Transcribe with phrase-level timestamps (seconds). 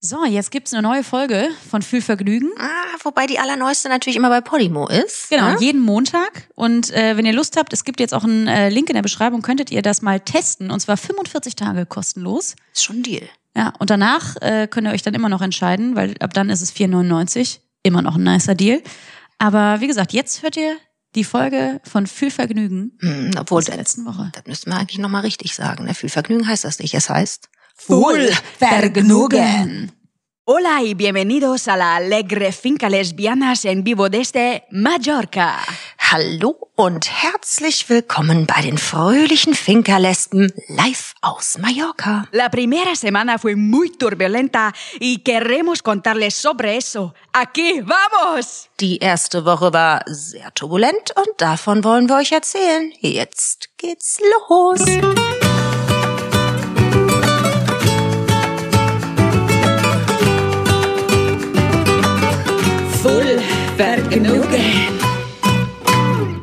[0.00, 2.50] So, jetzt gibt's eine neue Folge von Fühlvergnügen.
[2.56, 5.28] Ah, wobei die allerneueste natürlich immer bei Podimo ist.
[5.28, 5.56] Genau, ne?
[5.58, 6.48] jeden Montag.
[6.54, 9.02] Und äh, wenn ihr Lust habt, es gibt jetzt auch einen äh, Link in der
[9.02, 10.70] Beschreibung, könntet ihr das mal testen.
[10.70, 12.54] Und zwar 45 Tage kostenlos.
[12.72, 13.28] Ist schon ein Deal.
[13.56, 16.60] Ja, und danach äh, könnt ihr euch dann immer noch entscheiden, weil ab dann ist
[16.60, 17.58] es 4,99.
[17.82, 18.80] Immer noch ein nicer Deal.
[19.38, 20.76] Aber wie gesagt, jetzt hört ihr
[21.16, 24.30] die Folge von Fühlvergnügen Hm, obwohl, aus der letzten Woche.
[24.32, 25.86] das müssten wir eigentlich nochmal richtig sagen.
[25.86, 25.94] Ne?
[25.94, 26.94] Viel Vergnügen heißt das nicht.
[26.94, 27.48] Es heißt
[27.86, 29.92] Wohlvergnügen.
[30.44, 35.58] Hola y bienvenidos a la alegre finca lesbianas en vivo desde Mallorca.
[36.10, 42.28] Hallo und herzlich willkommen bei den fröhlichen Finkerlesben live aus Mallorca.
[42.32, 47.14] La primera semana fue muy turbulenta y queremos contarles sobre eso.
[47.32, 48.70] Aquí vamos.
[48.80, 52.90] Die erste Woche war sehr turbulent und davon wollen wir euch erzählen.
[53.00, 54.80] Jetzt geht's los.
[64.18, 64.98] Vergnügen.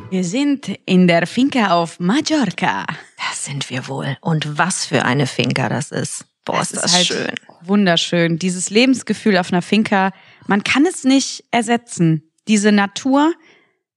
[0.08, 2.86] Wir sind in der Finca auf Mallorca.
[3.28, 4.16] Das sind wir wohl.
[4.22, 6.24] Und was für eine Finca das ist.
[6.46, 7.34] Boah, ist das halt schön.
[7.60, 8.38] Wunderschön.
[8.38, 10.12] Dieses Lebensgefühl auf einer Finca,
[10.46, 12.30] man kann es nicht ersetzen.
[12.48, 13.34] Diese Natur.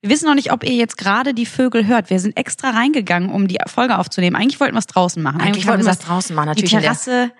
[0.02, 2.09] Wir wissen noch nicht, ob ihr jetzt gerade die Vögel hört.
[2.09, 4.36] Wir sind extra reingegangen, um die Folge aufzunehmen.
[4.36, 5.39] Eigentlich wollten wir es draußen machen.
[5.39, 7.31] Eigentlich haben wollten wir es draußen machen, natürlich Die Terrasse,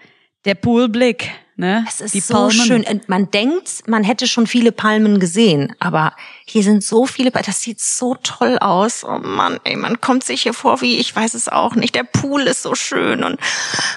[0.46, 1.32] der Poolblick.
[1.60, 1.84] Ne?
[1.90, 2.52] Es ist die so Palmen.
[2.54, 3.02] schön.
[3.08, 6.14] Man denkt, man hätte schon viele Palmen gesehen, aber
[6.46, 9.04] hier sind so viele, das sieht so toll aus.
[9.04, 11.96] Oh Mann, ey, man kommt sich hier vor wie, ich weiß es auch nicht.
[11.96, 13.38] Der Pool ist so schön und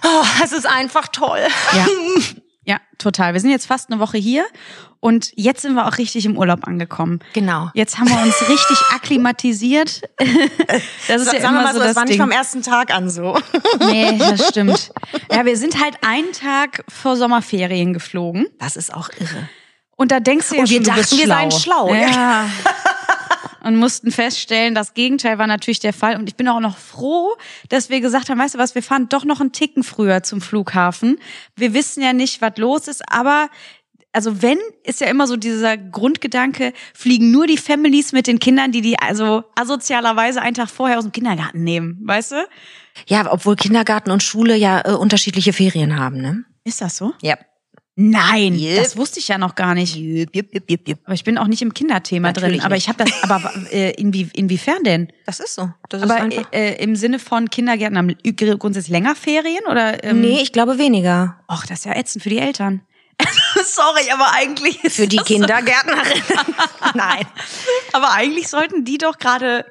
[0.02, 1.38] oh, es ist einfach toll.
[1.72, 1.86] Ja.
[3.02, 3.32] total.
[3.34, 4.44] Wir sind jetzt fast eine Woche hier
[5.00, 7.20] und jetzt sind wir auch richtig im Urlaub angekommen.
[7.32, 7.70] Genau.
[7.74, 10.02] Jetzt haben wir uns richtig akklimatisiert.
[11.08, 12.20] Das ist ja Sagen wir immer mal so so, das das war nicht Ding.
[12.20, 13.38] vom ersten Tag an so.
[13.80, 14.92] Nee, das stimmt.
[15.30, 18.46] Ja, wir sind halt einen Tag vor Sommerferien geflogen.
[18.58, 19.48] Das ist auch irre.
[19.96, 21.92] Und da denkst du ja Und wir schon, dachten, wir seien schlau.
[21.94, 22.46] Ja.
[23.62, 26.16] Und mussten feststellen, das Gegenteil war natürlich der Fall.
[26.16, 27.36] Und ich bin auch noch froh,
[27.68, 30.40] dass wir gesagt haben, weißt du was, wir fahren doch noch einen Ticken früher zum
[30.40, 31.18] Flughafen.
[31.56, 33.48] Wir wissen ja nicht, was los ist, aber
[34.12, 38.70] also wenn, ist ja immer so dieser Grundgedanke, fliegen nur die Families mit den Kindern,
[38.70, 42.46] die die also asozialerweise einen Tag vorher aus dem Kindergarten nehmen, weißt du?
[43.06, 46.44] Ja, obwohl Kindergarten und Schule ja äh, unterschiedliche Ferien haben, ne?
[46.64, 47.14] Ist das so?
[47.22, 47.36] Ja.
[47.94, 48.82] Nein, Yep.
[48.82, 49.96] das wusste ich ja noch gar nicht.
[49.96, 50.98] Jupp, jupp, jupp, jupp, jupp.
[51.04, 52.42] Aber ich bin auch nicht im Kinderthema drin.
[52.44, 52.84] Natürlich Aber nicht.
[52.84, 53.22] ich habe das.
[53.22, 55.12] Aber äh, inwie, inwiefern denn?
[55.26, 55.70] Das ist so.
[55.90, 56.52] Das Aber ist einfach.
[56.54, 58.16] äh, im Sinne von Kindergärten haben
[58.58, 60.02] grundsätzlich länger Ferien oder?
[60.04, 61.38] Ähm, nee, ich glaube weniger.
[61.50, 62.80] Och, das ist ja ätzend für die Eltern.
[63.64, 65.34] Sorry, aber eigentlich ist Für die das so.
[65.34, 66.22] Kindergärtnerin.
[66.94, 67.26] Nein.
[67.92, 69.66] Aber eigentlich sollten die doch gerade.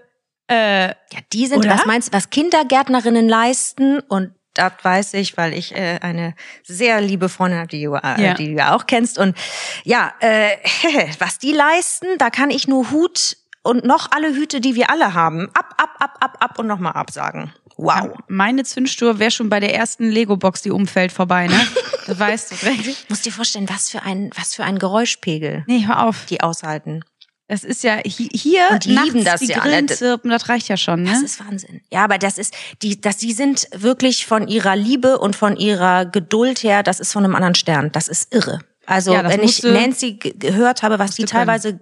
[0.48, 0.94] Äh, Ja,
[1.34, 1.72] die sind, Oder?
[1.72, 7.02] was meinst du, was Kindergärtnerinnen leisten und das weiß ich, weil ich äh, eine sehr
[7.02, 8.34] liebe Freundin habe, die, du, äh, Ja.
[8.34, 9.18] die du ja auch kennst.
[9.18, 9.38] Und
[9.84, 10.58] ja, äh,
[11.20, 15.14] was die leisten, da kann ich nur Hut und noch alle Hüte, die wir alle
[15.14, 17.54] haben, ab, ab, ab, ab, ab und nochmal absagen.
[17.78, 18.16] Wow.
[18.28, 21.68] meine Zündstuhr wäre schon bei der ersten Lego-Box, die umfällt, vorbei, ne?
[22.08, 23.10] Das weißt du direkt.
[23.10, 26.26] Musst dir vorstellen, was für ein, was für ein Geräuschpegel Nee, hör auf.
[26.26, 27.04] die aushalten.
[27.52, 29.94] Das ist ja hi- hier Und lieben das die ja, Grillen ne?
[29.94, 31.12] zirpen, das reicht ja schon, ne?
[31.12, 31.82] Das ist Wahnsinn.
[31.92, 36.06] Ja, aber das ist, die, das, die sind wirklich von ihrer Liebe und von ihrer
[36.06, 37.92] Geduld her, das ist von einem anderen Stern.
[37.92, 38.60] Das ist irre.
[38.86, 41.46] Also, Ja, wenn ich Nancy ge- gehört habe, was die du können.
[41.46, 41.80] teilweise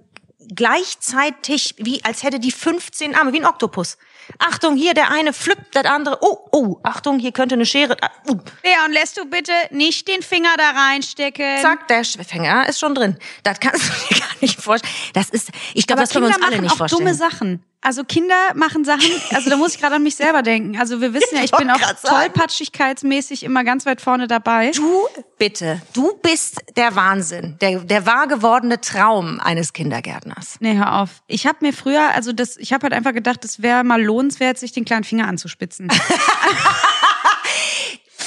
[0.74, 3.97] gleichzeitig, wie als hätte die 15 Arme, wie ein Oktopus.
[4.38, 7.97] Achtung, hier der eine pflückt, der andere, oh, oh, Achtung, hier könnte eine Schere,
[8.28, 11.57] uh, Leon, lässt du bitte nicht den Finger da reinstecken?
[11.62, 13.17] zack, der Fänger ist schon drin.
[13.44, 14.94] Das kannst du dir gar nicht vorstellen.
[15.13, 17.00] Das ist, ich glaube, das können wir uns alle nicht auch vorstellen.
[17.00, 17.63] dumme Sachen.
[17.81, 20.78] Also Kinder machen Sachen, also da muss ich gerade an mich selber denken.
[20.78, 24.72] Also wir wissen ja, ich bin auch tollpatschigkeitsmäßig immer ganz weit vorne dabei.
[24.72, 25.07] Du
[25.38, 30.57] bitte, du bist der Wahnsinn, der, der wahr gewordene Traum eines Kindergärtners.
[30.59, 31.23] Nee, hör auf.
[31.28, 34.57] Ich habe mir früher, also das, ich habe halt einfach gedacht, es wäre mal lohnenswert,
[34.57, 35.88] sich den kleinen Finger anzuspitzen.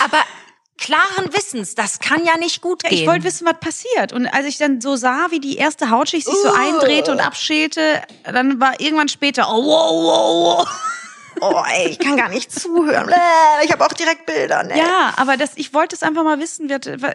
[0.02, 0.18] Aber
[0.82, 2.98] klaren Wissens, das kann ja nicht gut Ja, gehen.
[2.98, 4.12] ich wollte wissen, was passiert.
[4.12, 6.54] Und als ich dann so sah, wie die erste Hautschicht sich so Uh.
[6.54, 10.68] eindrehte und abschälte, dann war irgendwann später, oh, wow, wow, wow.
[11.40, 13.10] oh, ey, ich kann gar nicht zuhören.
[13.64, 14.62] Ich habe auch direkt Bilder.
[14.64, 14.76] Ne?
[14.78, 16.70] Ja, aber das, ich wollte es einfach mal wissen.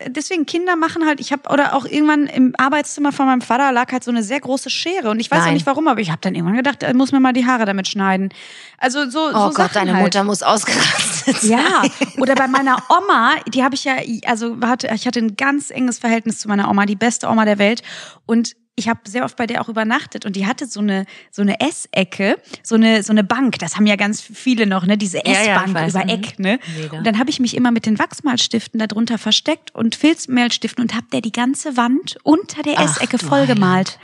[0.07, 3.91] Deswegen Kinder machen halt, ich habe oder auch irgendwann im Arbeitszimmer von meinem Vater lag
[3.91, 5.53] halt so eine sehr große Schere und ich weiß auch Nein.
[5.55, 7.87] nicht warum, aber ich habe dann irgendwann gedacht, da muss mir mal die Haare damit
[7.87, 8.29] schneiden.
[8.77, 10.03] Also so, Oh so Gott, Sachen deine halt.
[10.03, 11.16] Mutter muss ausgerastet.
[11.41, 11.83] Ja,
[12.17, 13.95] oder bei meiner Oma, die habe ich ja,
[14.25, 17.59] also hatte, ich hatte ein ganz enges Verhältnis zu meiner Oma, die beste Oma der
[17.59, 17.83] Welt.
[18.25, 21.41] Und ich habe sehr oft bei der auch übernachtet und die hatte so eine so
[21.41, 23.57] eine Essecke, so eine so eine Bank.
[23.59, 24.97] Das haben ja ganz viele noch, ne?
[24.97, 25.91] Diese Ja, ja, Essbank weiß.
[25.95, 26.09] über Mhm.
[26.09, 26.59] Eck, ne?
[26.79, 26.97] Mega.
[26.99, 31.07] Und dann habe ich mich immer mit den Wachsmalstiften darunter versteckt und Filzmehlstiften und habe
[31.11, 33.97] der die ganze Wand unter der Ach, Essecke vollgemalt.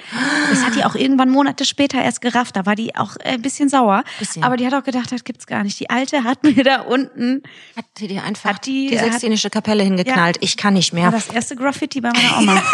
[0.49, 2.55] Das hat die auch irgendwann Monate später erst gerafft.
[2.55, 4.03] Da war die auch äh, ein bisschen sauer.
[4.17, 4.43] Bisschen.
[4.43, 5.79] Aber die hat auch gedacht, das gibt's gar nicht.
[5.79, 7.43] Die alte hat mir da unten
[7.75, 10.37] Hat die dir einfach die- die, Sixtinische Kapelle hingeknallt?
[10.41, 11.05] Ich kann nicht mehr.
[11.05, 12.63] war das erste Graffiti bei meiner Oma.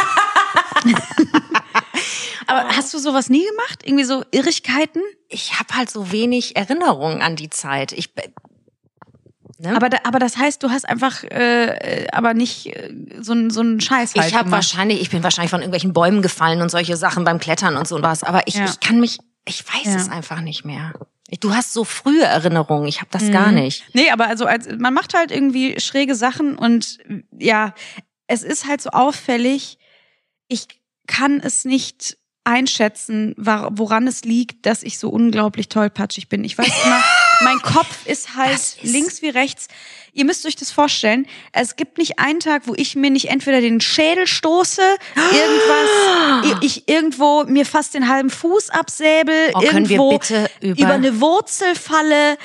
[2.48, 3.80] Aber hast du sowas nie gemacht?
[3.84, 5.02] Irgendwie so Irrigkeiten?
[5.30, 7.92] ich habe halt so wenig Erinnerungen an die Zeit.
[7.92, 8.10] Ich
[9.60, 9.76] ne?
[9.76, 12.92] Aber, da, aber das heißt, du hast einfach, äh, aber nicht äh,
[13.22, 16.22] so ein so ein Scheiß halt ich habe wahrscheinlich, ich bin wahrscheinlich von irgendwelchen Bäumen
[16.22, 18.24] gefallen und solche Sachen beim Klettern und so und was.
[18.24, 18.66] Aber ich, Ja.
[18.66, 19.96] ich kann mich, ich weiß Ja.
[19.98, 20.94] es einfach nicht mehr.
[21.42, 22.88] Du hast so frühe Erinnerungen.
[22.88, 23.32] Ich habe das Mhm.
[23.32, 23.86] gar nicht.
[23.94, 26.98] Nee, aber also als, man macht halt irgendwie schräge Sachen und
[27.38, 27.76] ja,
[28.26, 29.78] es ist halt so auffällig.
[30.48, 30.68] Ich
[31.10, 36.44] kann es nicht einschätzen, woran es liegt, dass ich so unglaublich tollpatschig bin.
[36.44, 37.04] Ich weiß immer,
[37.42, 39.68] mein Kopf ist halt ist- links wie rechts.
[40.14, 41.28] Ihr müsst euch das vorstellen.
[41.52, 44.82] Es gibt nicht einen Tag, wo ich mir nicht entweder den Schädel stoße,
[45.16, 51.76] irgendwas, ich irgendwo mir fast den halben Fuß absäbel, Oh, irgendwo über- über eine Wurzel
[51.76, 52.38] falle.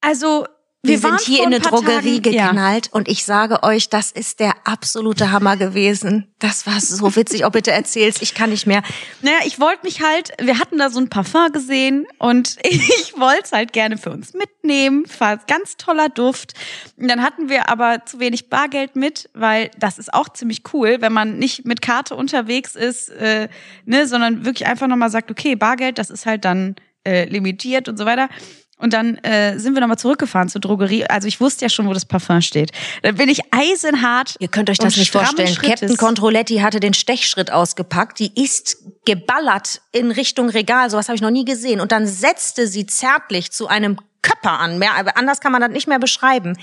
[0.00, 0.44] Also
[0.84, 2.46] Wir, waren sind hier in ein eine Drogerie Tagen, ja.
[2.48, 6.32] geknallt und ich sage euch, das ist der absolute Hammer gewesen.
[6.38, 7.46] Das war so witzig.
[7.46, 8.20] Oh, bitte erzähl's.
[8.20, 8.82] Ich kann nicht mehr.
[9.22, 13.44] Naja, ich wollte mich halt, wir hatten da so ein Parfum gesehen und ich wollte
[13.44, 15.04] es halt gerne für uns mitnehmen.
[15.18, 16.52] War ganz toller Duft.
[16.98, 20.98] Und dann hatten wir aber zu wenig Bargeld mit, weil das ist auch ziemlich cool,
[21.00, 23.48] wenn man nicht mit Karte unterwegs ist, äh,
[23.86, 26.76] ne, sondern wirklich einfach nochmal sagt, okay, Bargeld, das ist halt dann
[27.06, 28.28] äh, limitiert und so weiter.
[28.78, 31.06] Und dann äh, sind wir nochmal zurückgefahren zur Drogerie.
[31.06, 32.72] Also ich wusste ja schon, wo das Parfum steht.
[33.02, 34.34] Dann bin ich eisenhart.
[34.40, 35.48] Ihr könnt euch das nicht vorstellen.
[35.48, 35.80] Schrittes.
[35.80, 38.18] Captain Controletti hatte den Stechschritt ausgepackt.
[38.18, 40.90] Die ist geballert in Richtung Regal.
[40.90, 41.80] Sowas habe ich noch nie gesehen.
[41.80, 44.78] Und dann setzte sie zärtlich zu einem Köpper an.
[44.78, 46.58] Mehr, anders kann man das nicht mehr beschreiben.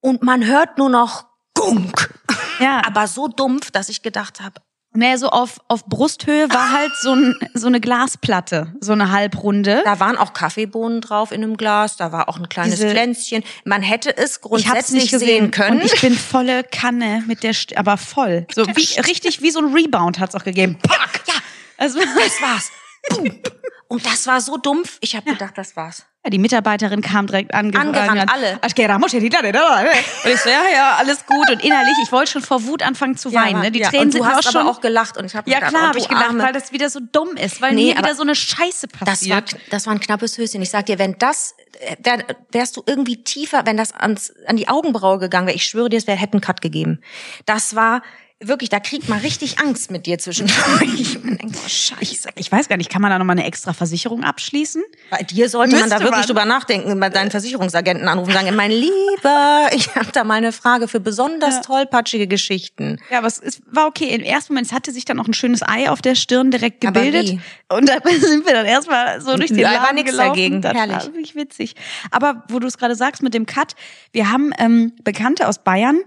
[0.00, 1.24] Und man hört nur noch
[1.54, 2.14] Gunk.
[2.60, 2.82] Ja.
[2.86, 4.60] Aber so dumpf, dass ich gedacht habe,
[4.92, 9.82] Naja, so auf, auf Brusthöhe war halt so, ein, so eine Glasplatte, so eine Halbrunde.
[9.84, 11.96] da waren auch Kaffeebohnen drauf in einem Glas.
[11.96, 13.44] Da war auch ein kleines Diese- Pflänzchen.
[13.64, 15.80] Man hätte es grundsätzlich sehen können.
[15.80, 18.46] Und ich bin volle Kanne mit der, St aber voll.
[18.52, 20.76] So wie, richtig wie so ein Rebound hat's auch gegeben.
[20.82, 21.22] Pack!
[21.28, 21.34] ja,
[21.76, 22.70] Also, das war's.
[23.10, 23.38] Boom.
[23.86, 24.98] Und das war so dumpf.
[25.00, 26.04] Ich habe gedacht, das war's.
[26.22, 28.58] Ja, die Mitarbeiterin kam direkt ange Angerannt, an- alle.
[28.62, 29.50] "Es que éramos heridas, ne?"
[30.24, 31.48] Und ich so, ja, ja, alles gut.
[31.50, 33.60] Und innerlich, ich wollte schon vor Wut anfangen zu weinen.
[33.62, 33.70] ne?
[33.70, 33.88] Die ja.
[33.88, 34.60] Tränen und du sind hast auch schon.
[34.60, 36.42] aber auch gelacht und ich habe ja, gedacht, klar, oh, habe ich gelacht, Arme.
[36.42, 39.00] weil das wieder so dumm ist, weil Nee, mir wieder aber so eine Scheiße Das
[39.00, 39.56] war, passiert.
[39.70, 40.60] das war ein knappes Höschen.
[40.60, 44.56] Ich sag dir, wenn das, äh, wär, wärst du irgendwie tiefer, wenn das ans, an
[44.56, 47.00] die Augenbraue gegangen wäre, ich schwöre dir, es wäre hätte einen Cut gegeben.
[47.46, 48.02] Das war
[48.42, 51.18] wirklich, da kriegt man richtig Angst mit dir zwischendurch.
[51.22, 52.30] Man denkt, oh, scheiße.
[52.36, 54.82] ich weiß gar nicht, kann man da nochmal eine extra Versicherung abschließen?
[55.10, 56.26] Bei dir sollte man da Müsste wirklich man.
[56.26, 60.52] drüber nachdenken, bei deinen Versicherungsagenten anrufen und sagen, mein Lieber, ich habe da mal eine
[60.52, 62.98] Frage für besonders tollpatschige Geschichten.
[63.10, 64.14] Ja, aber es, es war okay.
[64.14, 66.80] Im ersten Moment, es hatte sich dann auch ein schönes Ei auf der Stirn direkt
[66.80, 67.38] gebildet.
[67.68, 70.28] Und da sind wir dann erstmal so durch den Da war Laden nix gelaufen.
[70.28, 70.62] dagegen.
[70.62, 70.96] Das Herrlich.
[70.96, 71.74] war wirklich witzig.
[72.10, 73.74] Aber wo du es gerade sagst mit dem Cut,
[74.12, 76.00] wir haben ähm, Bekannte aus Bayern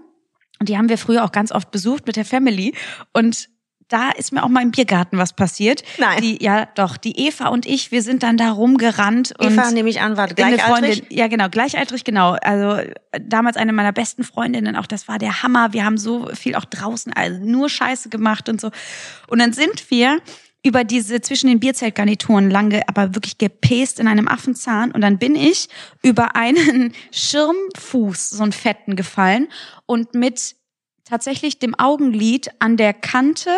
[0.64, 2.72] und die haben wir früher auch ganz oft besucht mit der Family.
[3.12, 3.50] Und
[3.88, 5.82] da ist mir auch mal im Biergarten was passiert.
[5.98, 6.22] Nein.
[6.22, 6.96] Die, ja, doch.
[6.96, 9.34] Die Eva und ich, wir sind dann da rumgerannt.
[9.38, 10.64] Eva, und nehme ich an, war gleichaltrig.
[10.64, 12.38] Freundin, ja genau, gleichaltrig, genau.
[12.40, 12.90] Also
[13.20, 15.74] damals eine meiner besten Freundinnen, auch das war der Hammer.
[15.74, 18.70] Wir haben so viel auch draußen, also nur Scheiße gemacht und so.
[19.28, 20.18] Und dann sind wir
[20.64, 24.92] über diese zwischen den Bierzeltgarnituren lange, aber wirklich gepäst in einem Affenzahn.
[24.92, 25.68] Und dann bin ich
[26.02, 29.48] über einen Schirmfuß, so einen fetten, gefallen
[29.84, 30.56] und mit
[31.04, 33.50] tatsächlich dem Augenlid an der Kante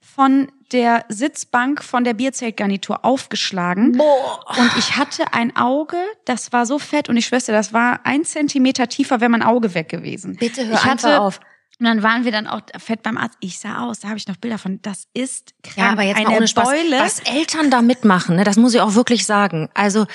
[0.00, 4.00] von der Sitzbank von der Bierzeltgarnitur aufgeschlagen.
[4.00, 8.24] Und ich hatte ein Auge, das war so fett und ich schwöre, das war ein
[8.24, 10.36] Zentimeter tiefer, wäre mein Auge weg gewesen.
[10.36, 11.40] Bitte hör ich hatte, auf.
[11.80, 13.36] Und dann waren wir dann auch fett beim Arzt.
[13.40, 14.80] Ich sah aus, da habe ich noch Bilder von.
[14.82, 15.76] Das ist krank.
[15.76, 16.68] Ja, aber jetzt eine mal ohne Spaß.
[16.68, 16.98] Beule.
[17.00, 19.68] Was Eltern da mitmachen, ne, das muss ich auch wirklich sagen.
[19.74, 20.06] Also,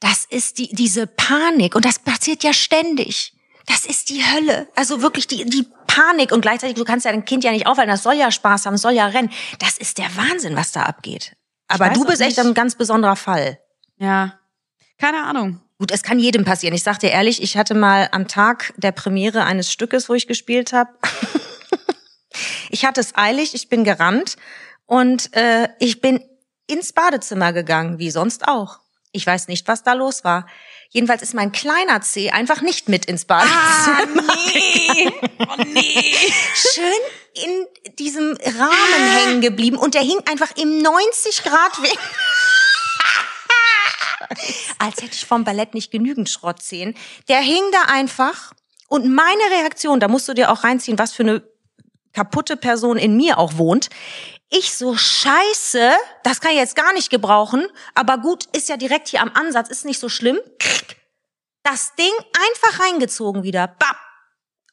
[0.00, 3.32] das ist die, diese Panik und das passiert ja ständig.
[3.66, 4.68] Das ist die Hölle.
[4.76, 7.90] Also wirklich die, die Panik und gleichzeitig, du kannst ja dein Kind ja nicht aufhalten,
[7.90, 9.30] das soll ja Spaß haben, soll ja rennen.
[9.58, 11.34] Das ist der Wahnsinn, was da abgeht.
[11.68, 13.58] Aber du bist echt ein ganz besonderer Fall.
[13.96, 14.38] Ja,
[14.98, 15.62] keine Ahnung.
[15.78, 16.74] Gut, es kann jedem passieren.
[16.74, 20.26] Ich sag dir ehrlich, ich hatte mal am Tag der Premiere eines Stückes, wo ich
[20.26, 20.90] gespielt habe,
[22.70, 24.36] ich hatte es eilig, ich bin gerannt
[24.84, 26.22] und äh, ich bin
[26.66, 28.80] ins Badezimmer gegangen, wie sonst auch.
[29.12, 30.46] Ich weiß nicht, was da los war.
[30.96, 33.44] Jedenfalls ist mein kleiner C einfach nicht mit ins Bad.
[33.44, 35.12] Ah, nee.
[35.40, 36.32] Oh, nee.
[36.54, 36.90] Schön
[37.34, 37.66] in
[37.98, 41.98] diesem Rahmen hängen geblieben und der hing einfach im 90 Grad Winkel.
[44.78, 46.94] Als hätte ich vom Ballett nicht genügend Schrottzehen.
[47.28, 48.54] Der hing da einfach
[48.88, 51.42] und meine Reaktion, da musst du dir auch reinziehen, was für eine
[52.14, 53.90] kaputte Person in mir auch wohnt.
[54.48, 59.08] Ich so scheiße, das kann ich jetzt gar nicht gebrauchen, aber gut, ist ja direkt
[59.08, 60.38] hier am Ansatz, ist nicht so schlimm.
[61.64, 63.66] Das Ding einfach reingezogen wieder.
[63.66, 63.96] Bap.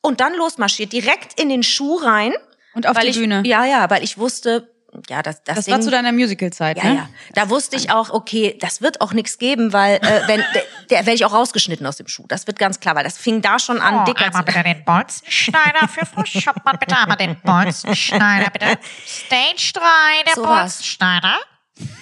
[0.04, 2.34] Und dann losmarschiert, direkt in den Schuh rein.
[2.76, 3.42] Und auf die ich, Bühne.
[3.46, 4.73] Ja, ja, weil ich wusste,
[5.10, 6.96] ja, das, das, Das Ding, war zu deiner Musical-Zeit, ja, ne?
[6.96, 7.10] ja.
[7.34, 10.98] Da wusste ich auch, okay, das wird auch nichts geben, weil äh, wenn der, der
[11.00, 12.26] werde ich auch rausgeschnitten aus dem Schuh.
[12.28, 14.64] Das wird ganz klar, weil das fing da schon an, Oh, dick als einmal bitte
[14.64, 16.78] den Bolzenschneider für Frau Schoppmann.
[16.80, 18.78] Bitte einmal den Bolzenschneider, bitte.
[19.06, 19.80] Stage 3,
[20.26, 20.78] der So was.
[20.78, 21.38] Bolzenschneider.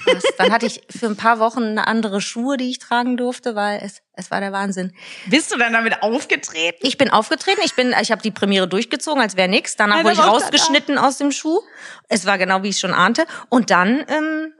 [0.05, 3.55] Das, dann hatte ich für ein paar Wochen eine andere Schuhe, die ich tragen durfte,
[3.55, 4.91] weil es, es war der Wahnsinn.
[5.27, 6.79] Bist du dann damit aufgetreten?
[6.81, 9.77] Ich bin aufgetreten, ich bin, ich habe die Premiere durchgezogen, als wäre nix.
[9.77, 11.61] Danach Alter, wurde ich was rausgeschnitten aus dem Schuh.
[12.09, 13.25] Es war genau wie ich schon ahnte.
[13.49, 14.53] Und dann, ähm,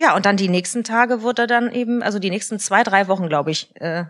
[0.00, 3.28] ja, und dann die nächsten Tage wurde dann eben, also die nächsten zwei, drei Wochen,
[3.28, 4.04] glaube ich, äh,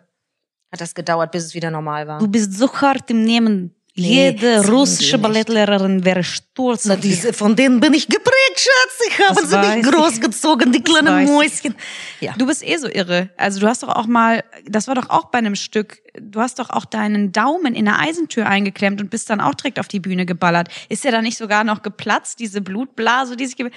[0.73, 2.19] hat das gedauert, bis es wieder normal war.
[2.19, 3.75] Du bist so hart im Nehmen.
[3.99, 5.17] Nee, Jede russische.
[5.17, 7.35] Ballettlehrerin wäre stolz auf dich.
[7.35, 9.01] von denen bin ich geprägt, Schatz.
[9.09, 9.93] Ich habe Das weiß ich.
[9.93, 11.29] großgezogen, die ich.
[11.29, 11.75] Mäuschen.
[12.21, 12.35] Ja.
[12.39, 13.31] Du bist eh so irre.
[13.37, 16.59] Also du hast doch auch mal, das war doch auch bei einem Stück, du hast
[16.59, 20.01] doch auch deinen Daumen in der Eisentür eingeklemmt und bist dann auch direkt auf die
[20.01, 20.69] Bühne geballert.
[20.89, 23.57] Ist ja da nicht sogar noch geplatzt, diese Blutblase, die sich...
[23.57, 23.71] ge-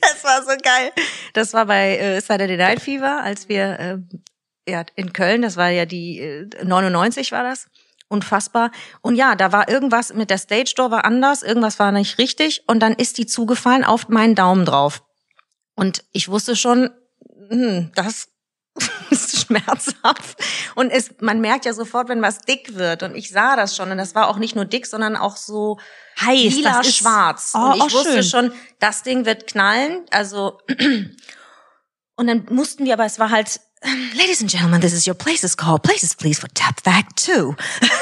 [0.00, 0.92] Das war so geil.
[1.32, 3.78] Das war bei äh, Saturday Night Fever, als wir
[4.66, 7.66] äh, ja in Köln, das war ja die äh, 99 war das.
[8.14, 8.70] Unfassbar.
[9.02, 12.62] Und ja, da war irgendwas mit der Stage Door war anders, irgendwas war nicht richtig
[12.68, 15.02] und dann ist die zugefallen auf meinen Daumen drauf.
[15.74, 16.90] Und ich wusste schon,
[17.48, 18.28] hm, das
[19.10, 20.38] ist schmerzhaft.
[20.76, 23.02] Und es, man merkt ja sofort, wenn was dick wird.
[23.02, 23.90] Und ich sah das schon.
[23.90, 25.78] Und das war auch nicht nur dick, sondern auch so
[26.20, 27.52] Heiß, lila das ist- schwarz.
[27.56, 28.22] Oh, und ich oh, wusste schön.
[28.22, 30.04] schon, das Ding wird knallen.
[30.12, 30.58] Also
[32.16, 33.60] und dann mussten wir, aber es war halt,
[34.16, 35.78] Ladies and Gentlemen, this is your places call.
[35.78, 37.54] Places please for Tap Fact 2.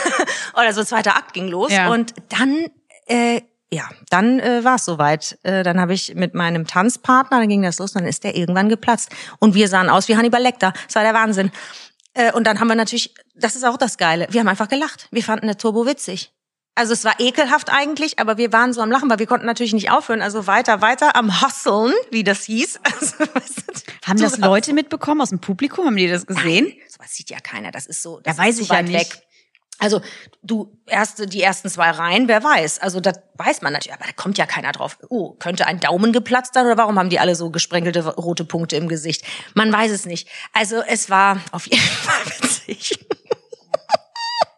[0.55, 1.73] Oder so zweiter Akt ging los.
[1.73, 1.91] Ja.
[1.91, 2.67] Und dann,
[3.07, 3.41] äh,
[3.73, 5.39] ja, dann äh, war es soweit.
[5.43, 8.69] Äh, dann habe ich mit meinem Tanzpartner, dann ging das los, dann ist der irgendwann
[8.69, 9.11] geplatzt.
[9.41, 10.73] Und wir sahen aus wie Hannibal Lecter.
[10.87, 11.51] Das war der Wahnsinn.
[12.15, 15.09] Äh, und dann haben wir natürlich, das ist auch das Geile, wir haben einfach gelacht.
[15.11, 16.33] Wir fanden der Turbo witzig.
[16.75, 19.75] Also es war ekelhaft eigentlich, aber wir waren so am Lachen, weil wir konnten natürlich
[19.75, 20.23] nicht aufhören.
[20.23, 22.81] Also weiter, weiter am Hustlen, wie das hieß.
[22.93, 25.87] Also, weißt du, Haben das Leute mitbekommen aus dem Publikum?
[25.87, 26.67] Haben die das gesehen?
[26.67, 27.73] Nein, sowas sieht ja keiner.
[27.73, 28.21] Das ist so.
[28.21, 29.15] Das Ja, weiß ich ja weit nicht.
[29.15, 29.23] Weg.
[29.79, 30.01] Also
[30.43, 32.79] du erste, die ersten zwei Reihen, wer weiß.
[32.79, 34.97] Also das weiß man natürlich, aber da kommt ja keiner drauf.
[35.09, 38.77] Oh, könnte ein Daumen geplatzt sein oder warum haben die alle so gesprenkelte rote Punkte
[38.77, 39.25] im Gesicht?
[39.55, 40.29] Man weiß es nicht.
[40.53, 42.99] Also es war auf jeden Fall witzig.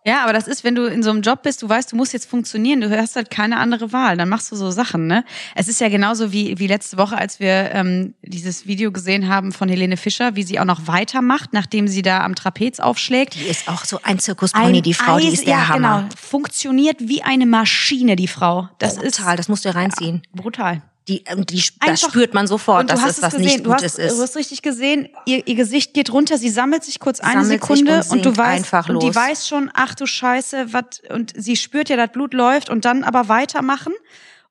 [0.06, 2.12] Ja, aber das ist, wenn du in so einem Job bist, du weißt, du musst
[2.12, 5.25] jetzt funktionieren, du hast halt keine andere Wahl, dann machst du so Sachen, ne?
[5.54, 9.50] Es ist ja genauso wie, wie letzte Woche, als wir ähm, dieses Video gesehen haben
[9.52, 13.34] von Helene Fischer, wie sie auch noch weitermacht, nachdem sie da am Trapez aufschlägt.
[13.34, 16.02] Die ist auch so ein Zirkuspony, die Frau, die Eis- ist der ja, Hammer.
[16.02, 18.68] Genau, funktioniert wie eine Maschine, die Frau.
[18.78, 20.23] Das ist Brutal, das musst du ja reinziehen.
[20.34, 20.82] brutal.
[21.06, 24.16] Die, und die, das spürt man sofort, dass hast es was gesehen, nicht Gutes ist.
[24.16, 27.61] Du hast richtig gesehen, ihr, ihr Gesicht geht runter, sie sammelt sich kurz eine Sammelt
[27.61, 31.34] Sekunde und und, du weißt einfach und die weiß schon, ach du Scheiße, was und
[31.37, 33.92] sie spürt ja, das Blut läuft und dann aber weitermachen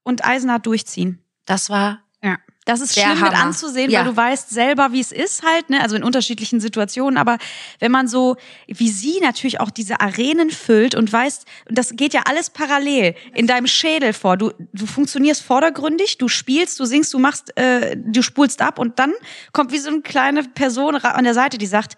[0.04, 1.24] und eisenhart durchziehen.
[1.46, 2.04] Das war.
[2.66, 3.44] Das ist Der schlimm mit Hammer.
[3.44, 4.00] anzusehen, Ja.
[4.00, 5.82] weil du weißt selber, wie es ist halt, ne?
[5.82, 7.18] also in unterschiedlichen Situationen.
[7.18, 7.38] Aber
[7.80, 12.14] wenn man so, wie sie natürlich auch diese Arenen füllt und weißt, und das geht
[12.14, 14.38] ja alles parallel in deinem Schädel vor.
[14.38, 18.98] Du, du funktionierst vordergründig, du spielst, du singst, du machst, äh, du spulst ab und
[19.00, 19.14] dann
[19.52, 21.98] kommt wie so eine kleine Person an der Seite, die sagt,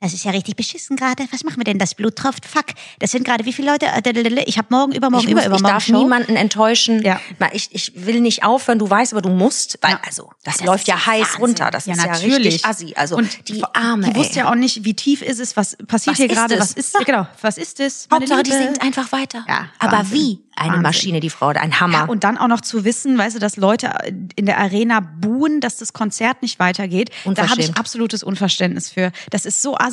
[0.00, 1.24] Das ist ja richtig beschissen gerade.
[1.32, 1.78] Was machen wir denn?
[1.78, 2.46] Das Blut tropft.
[2.46, 2.66] Fuck.
[3.00, 3.86] Das sind gerade wie viele Leute?
[3.86, 5.98] Äh, Ich habe morgen, übermorgen, ich, muss, über, ich übermorgen darf Show.
[5.98, 7.02] niemanden enttäuschen.
[7.02, 7.20] Ja.
[7.52, 9.78] Ich, ich will nicht aufhören, du weißt, aber du musst.
[9.82, 10.00] Weil, Ja.
[10.06, 11.40] also, das, Das läuft ja ja heiß Wahnsinn.
[11.40, 11.70] runter.
[11.72, 12.46] Das ja ist ja natürlich.
[12.46, 12.94] richtig assi.
[12.96, 16.14] Also und die Arme, die wusste ja auch nicht, wie tief ist es, was passiert
[16.14, 18.06] Was hier gerade, was ist, genau, was ist es?
[18.12, 19.44] Hauptsache, die singt einfach weiter.
[19.48, 20.16] Ja, aber Wahnsinn.
[20.16, 20.38] wie?
[20.54, 20.82] Eine Wahnsinn.
[20.82, 21.98] Maschine, die Frau, ein Hammer.
[21.98, 23.92] Ja, und dann auch noch zu wissen, weißt du, dass Leute
[24.34, 27.10] in der Arena buhen, dass das Konzert nicht weitergeht.
[27.24, 29.12] Da habe ich absolutes Unverständnis für.
[29.30, 29.87] Das ist so assi.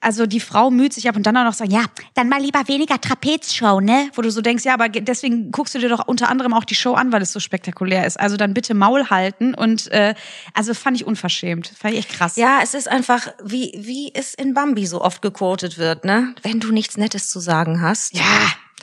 [0.00, 2.66] Also die Frau müht sich ab und dann auch noch sagen, ja, Dann mal lieber
[2.68, 4.10] weniger Trapezshow, ne?
[4.14, 6.74] wo du so denkst, ja, aber deswegen guckst du dir doch unter anderem auch die
[6.74, 8.18] Show an, weil es so spektakulär ist.
[8.18, 10.14] Also dann bitte Maul halten und äh,
[10.54, 11.72] also fand ich unverschämt.
[11.78, 12.36] Fand ich echt krass.
[12.36, 16.34] ja, es ist einfach, wie, wie es in Bambi so oft gequotet wird, ne?
[16.42, 18.14] Wenn du nichts Nettes zu sagen hast.
[18.14, 18.22] Ja,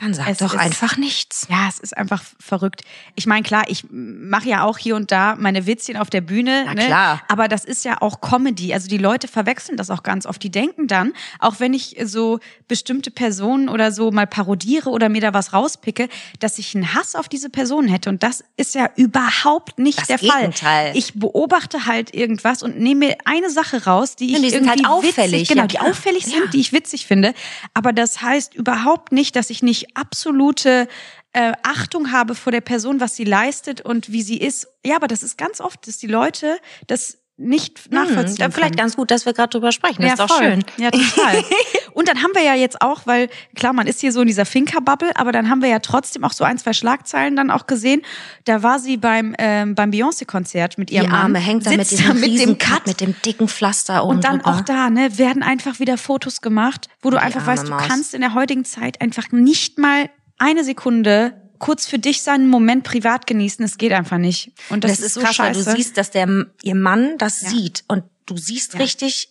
[0.00, 1.46] Dann sag Es doch ist- einfach nichts.
[1.48, 2.82] Ja, es ist einfach verrückt.
[3.14, 6.64] Ich meine, klar, ich mache ja auch hier und da meine Witzchen auf der Bühne.
[6.66, 6.84] Na ne?
[6.84, 7.22] klar.
[7.28, 8.74] Aber das ist ja auch Comedy.
[8.74, 10.42] Also die Leute verwechseln das auch ganz oft.
[10.42, 15.22] Die denken dann, auch wenn ich so bestimmte Personen oder so mal parodiere oder mir
[15.22, 16.08] da was rauspicke,
[16.40, 18.10] dass ich einen Hass auf diese Person hätte.
[18.10, 20.52] Und das ist ja überhaupt nicht Das der Gegenteil.
[20.52, 20.92] Fall.
[20.94, 24.68] Ich beobachte halt irgendwas und nehme mir eine Sache raus, die ich Ja, die sind
[24.68, 25.32] halt irgendwie auffällig.
[25.32, 26.50] witzig, genau, Ja, die auffällig sind, Ja.
[26.50, 27.32] die ich witzig finde.
[27.72, 30.88] Aber das heißt überhaupt nicht, dass ich nicht absolute
[31.32, 34.68] äh, Achtung habe vor der Person, was sie leistet und wie sie ist.
[34.84, 38.76] Ja, aber das ist ganz oft, dass die Leute das nicht nachvollziehen Hm, vielleicht können.
[38.76, 40.02] ganz gut, dass wir gerade drüber sprechen.
[40.02, 40.44] Das ja, ist doch voll.
[40.46, 40.64] schön.
[40.78, 41.44] Ja, total.
[41.92, 44.44] Und dann haben wir ja jetzt auch, weil klar, man ist hier so in dieser
[44.46, 48.02] Finca-Bubble, aber dann haben wir ja trotzdem auch so ein, zwei Schlagzeilen dann auch gesehen.
[48.44, 51.20] Da war sie beim, ähm, beim Beyoncé-Konzert mit Die ihrem Mann.
[51.22, 52.86] Arme hängt da mit da mit dem Cut.
[52.86, 54.56] mit dem dicken Pflaster oben Und dann drüber.
[54.56, 57.82] auch da, ne, werden einfach wieder Fotos gemacht, wo du Die einfach weißt, du Maus.
[57.86, 62.84] kannst in der heutigen Zeit einfach nicht mal eine Sekunde kurz für dich seinen Moment
[62.84, 63.64] privat genießen.
[63.64, 64.52] Es geht einfach nicht.
[64.70, 65.70] Und das, das, ist so krass, weil scheiße.
[65.70, 67.50] du siehst, dass der ihr Mann das Ja.
[67.50, 68.80] sieht und du siehst Ja.
[68.80, 69.30] richtig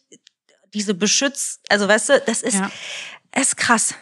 [0.73, 2.71] diese Beschütz, also weißt du, das ist Ja.
[3.39, 3.95] ist krass.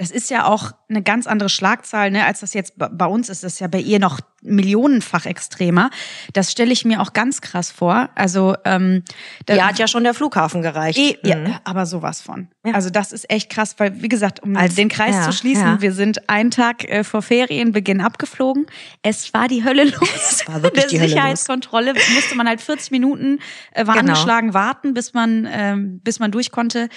[0.00, 3.42] Das ist ja auch eine ganz andere Schlagzahl, ne, als das jetzt bei- uns ist.
[3.42, 5.90] Das ist ja bei ihr noch millionenfach extremer.
[6.32, 8.08] Das stelle ich mir auch ganz krass vor.
[8.14, 9.02] Also ähm,
[9.46, 10.96] da, Ja, hat ja schon der Flughafen gereicht.
[10.98, 11.28] Eh, Mhm.
[11.46, 12.46] ja, aber sowas von.
[12.64, 12.74] Ja.
[12.74, 15.80] Also das ist echt krass, weil wie gesagt, um Als- den Kreis ja, zu schließen,
[15.80, 18.66] wir sind einen Tag äh, vor Ferienbeginn abgeflogen.
[19.02, 19.98] Es war die Hölle los.
[20.30, 21.10] Es war wirklich Der die Hölle los.
[21.14, 23.40] Sicherheitskontrolle musste man halt 40 Minuten
[23.72, 24.12] äh, war Genau.
[24.12, 26.88] angeschlagen warten, bis man ähm, bis man durch konnte.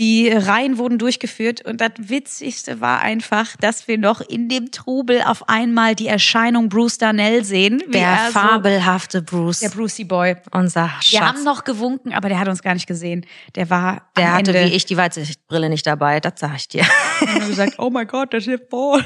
[0.00, 5.20] Die Reihen wurden durchgeführt und das Witzigste war einfach, dass wir noch in dem Trubel
[5.20, 7.82] auf einmal die Erscheinung Bruce Darnell sehen.
[7.88, 10.36] der er so- fabelhafte Bruce, der Brucey Boy.
[10.52, 11.20] unser Wir Schatz.
[11.20, 13.26] haben noch gewunken, aber der hat uns gar nicht gesehen.
[13.56, 16.84] Der war der hatte Ende wie ich die Weitsichtbrille nicht dabei, das sag ich dir.
[17.20, 19.04] Und gesagt, oh mein Gott, das ist voll.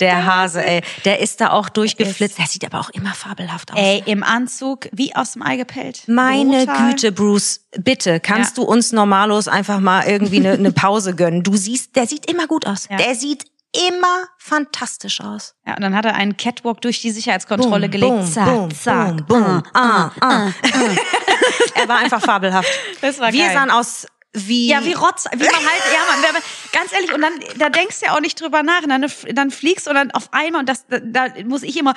[0.00, 2.38] Der Hase, ey, der ist da auch durchgeflitzt.
[2.38, 3.78] Der sieht aber auch immer fabelhaft aus.
[3.78, 6.02] Ey, im Anzug, wie aus dem Ei gepellt.
[6.06, 6.90] Meine Brutal.
[6.90, 8.62] Güte, Bruce, bitte, kannst Ja.
[8.64, 11.42] du uns normalos einfach mal irgendwie eine, eine Pause gönnen?
[11.42, 12.88] Du siehst, der sieht immer gut aus.
[12.90, 12.96] Ja.
[12.96, 13.44] Der sieht
[13.90, 15.54] immer fantastisch aus.
[15.66, 18.10] Ja, und dann hat er einen Catwalk durch die Sicherheitskontrolle gelegt.
[18.10, 19.26] boom, zack, boom, zack.
[19.26, 20.50] boom, boom, ah, ah.
[21.74, 22.68] er war einfach fabelhaft.
[23.00, 23.54] Das war Wir geil.
[23.54, 26.42] sahen aus wie Ja, wie Rotz, wie man halt, ja, man,
[26.72, 29.50] ganz ehrlich, und dann, da denkst du ja auch nicht drüber nach, und dann, dann
[29.50, 31.94] fliegst und dann auf einmal, und das, da, da muss ich immer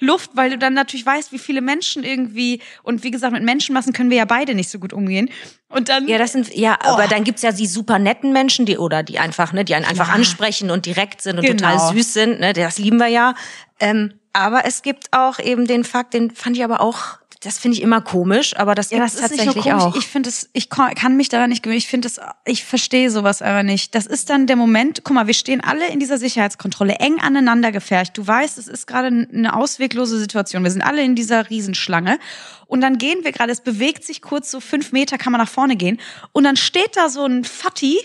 [0.00, 3.92] Luft, weil du dann natürlich weißt, wie viele Menschen irgendwie, und wie gesagt, mit Menschenmassen
[3.92, 5.30] können wir ja beide nicht so gut umgehen.
[5.68, 6.88] Und dann, Ja, das sind ja, Oh.
[6.88, 9.84] aber dann gibt's ja die super netten Menschen, die oder die einfach, ne, die einen
[9.84, 10.14] einfach Ja.
[10.14, 11.56] ansprechen und direkt sind und Genau.
[11.62, 13.34] total süß sind, ne, das lieben wir ja.
[13.80, 17.76] Ähm, aber es gibt auch eben den Fakt, den fand ich aber auch, das finde
[17.76, 19.82] ich immer komisch, aber das Ja, das ist tatsächlich komisch.
[19.82, 19.96] auch.
[19.96, 21.78] Ich finde es, ich kann mich daran nicht gewöhnen.
[21.78, 23.94] Ich finde es, ich verstehe sowas aber nicht.
[23.94, 25.02] Das ist dann der Moment.
[25.04, 28.16] Guck mal, wir stehen alle in dieser Sicherheitskontrolle eng aneinander gefercht.
[28.16, 30.62] Du weißt, es ist gerade eine ausweglose Situation.
[30.64, 32.18] Wir sind alle in dieser Riesenschlange.
[32.66, 35.50] Und dann gehen wir gerade, es bewegt sich kurz so fünf Meter, kann man nach
[35.50, 36.00] vorne gehen.
[36.32, 37.98] Und dann steht da so ein Fatti,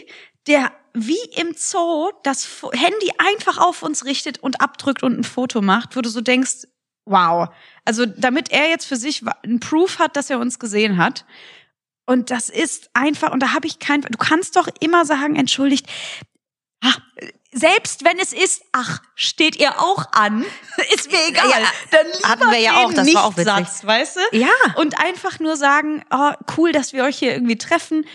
[0.47, 5.62] der wie im Zoo das Handy einfach auf uns richtet und abdrückt und ein Foto
[5.62, 6.65] macht, wo du so denkst,
[7.10, 7.50] wow.
[7.86, 11.26] Also damit er jetzt für sich wa- ein Proof hat, dass er uns gesehen hat.
[12.06, 15.86] Und das ist einfach, und da habe ich kein, du kannst doch immer sagen, entschuldigt,
[16.84, 17.00] ach,
[17.52, 20.45] selbst wenn es ist, ach, steht ihr auch an,
[20.95, 21.50] ist mir egal.
[21.50, 21.58] Ja,
[21.91, 23.54] Dann lieber hatten wir ja auch, das war auch witzig.
[23.56, 24.38] Nichtsatz, weißt du?
[24.38, 24.50] Ja.
[24.76, 28.06] Und einfach nur sagen, oh, cool, dass wir euch hier irgendwie treffen.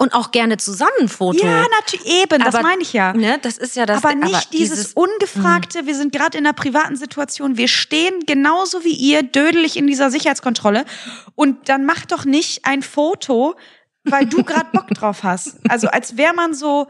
[0.00, 1.44] Und auch gerne zusammen Foto.
[1.44, 3.12] Ja, natürlich eben, das Aber, meine ich ja.
[3.12, 4.02] Ne, das ist ja das.
[4.02, 8.82] aber nicht dieses, dieses- ungefragte, wir sind gerade in einer privaten Situation, wir stehen genauso
[8.82, 10.86] wie ihr dödelig in dieser Sicherheitskontrolle
[11.34, 13.56] und dann mach doch nicht ein Foto,
[14.04, 15.58] weil du gerade Bock drauf hast.
[15.68, 16.88] Also als wäre man so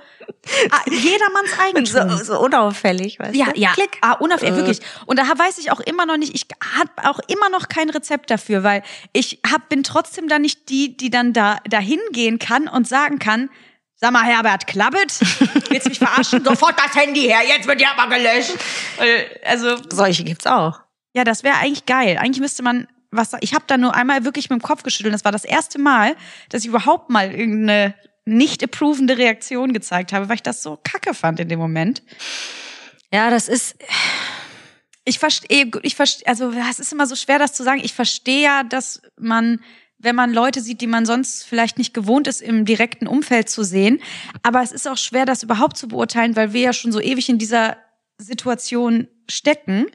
[0.70, 2.18] ah, jedermanns Eigentum.
[2.18, 3.61] so, so unauffällig, weißt Ja, du?
[3.61, 3.99] ja, Klick.
[4.01, 4.81] ah, unauffällig, wirklich.
[5.07, 6.46] Und da weiß ich auch immer noch nicht, ich
[6.79, 10.96] habe auch immer noch kein Rezept dafür, weil ich hab, bin trotzdem dann nicht die,
[10.96, 13.51] die dann da dahin gehen kann und sagen kann,
[13.96, 15.18] sag mal, Herbert, klappet,
[15.68, 16.44] willst mich verarschen?
[16.44, 18.53] Sofort das Handy her, jetzt wird ja aber gelöscht.
[18.99, 20.81] Weil, Also, Solche gibt's auch.
[21.14, 22.16] ja, das wäre eigentlich geil.
[22.18, 25.14] Eigentlich müsste man was ich habe da nur einmal wirklich mit dem Kopf geschüttelt.
[25.14, 26.16] Das war das erste Mal,
[26.49, 27.94] dass ich überhaupt mal irgendeine
[28.25, 32.03] nicht approvende Reaktion gezeigt habe, weil ich das so kacke fand in dem Moment.
[33.12, 33.77] Ja, das ist,
[35.05, 37.81] Ich verstehe, ich verstehe, also es ist immer so schwer, das zu sagen.
[37.83, 39.61] Ich verstehe ja, dass man,
[39.99, 43.64] wenn man Leute sieht, die man sonst vielleicht nicht gewohnt ist, im direkten Umfeld zu
[43.64, 44.01] sehen.
[44.42, 47.29] Aber es ist auch schwer, das überhaupt zu beurteilen, weil wir ja schon so ewig
[47.29, 47.79] in dieser
[48.18, 49.87] Situation stecken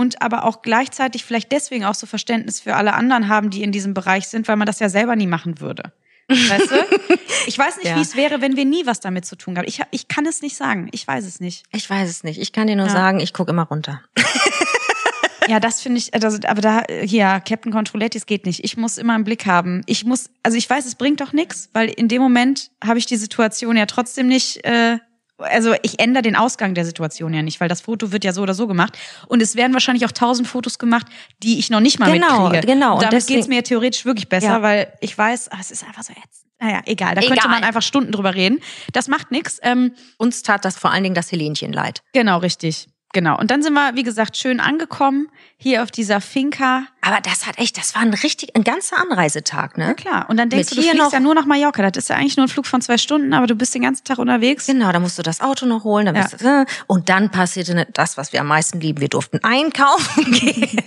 [0.00, 3.70] und aber auch gleichzeitig vielleicht deswegen auch so Verständnis für alle anderen haben, die in
[3.72, 5.92] diesem Bereich sind, weil man das ja selber nie machen würde.
[6.28, 6.76] Weißt du?
[7.46, 7.96] Ich weiß nicht, Ja.
[7.96, 9.66] wie es wäre, wenn wir nie was damit zu tun haben.
[9.66, 10.88] Ich, ich kann es nicht sagen.
[10.92, 11.64] Ich weiß es nicht.
[11.72, 12.38] Ich weiß es nicht.
[12.38, 12.92] Ich kann dir nur Ja.
[12.92, 14.02] sagen, ich gucke immer runter.
[15.48, 18.62] Ja, das finde ich, also, aber da, hier, Captain Controletti, es geht nicht.
[18.62, 19.82] Ich muss immer im Blick haben.
[19.86, 23.06] Ich muss, also ich weiß, es bringt doch nichts, weil in dem Moment habe ich
[23.06, 24.98] die Situation ja trotzdem nicht, äh,
[25.40, 28.42] also ich ändere den Ausgang der Situation ja nicht, weil das Foto wird ja so
[28.42, 28.96] oder so gemacht.
[29.26, 31.06] Und es werden wahrscheinlich auch tausend Fotos gemacht,
[31.42, 32.66] die ich noch nicht mal Genau, mitkriege.
[32.66, 32.88] genau.
[32.90, 34.62] Und Und damit deswegen- geht's mir ja theoretisch wirklich besser, Ja.
[34.62, 36.46] weil ich weiß, ah, es ist einfach so ätzend.
[36.62, 37.14] Naja, egal.
[37.14, 37.48] Da könnte Egal.
[37.50, 38.60] man einfach Stunden drüber reden.
[38.92, 39.58] Das macht nichts.
[39.62, 42.02] Ähm, Uns tat das vor allen Dingen das Helenchen leid.
[42.12, 42.86] genau, richtig.
[43.12, 43.36] Genau.
[43.38, 46.84] Und dann sind wir, wie gesagt, schön angekommen hier auf dieser Finca.
[47.00, 49.94] Aber das hat echt, das war ein richtig, ein ganzer Anreisetag, Ja ne?
[49.96, 50.26] klar.
[50.30, 51.82] Und dann denkst Mit du, du hier fliegst noch- ja nur nach Mallorca.
[51.90, 54.04] Das ist ja eigentlich nur ein Flug von zwei Stunden, aber du bist den ganzen
[54.04, 54.66] Tag unterwegs.
[54.66, 56.06] Genau, da musst du das Auto noch holen.
[56.06, 56.22] Dann Ja.
[56.22, 59.00] bist du, äh, und dann passierte ne- das, was wir am meisten lieben.
[59.00, 60.78] Wir durften einkaufen gehen.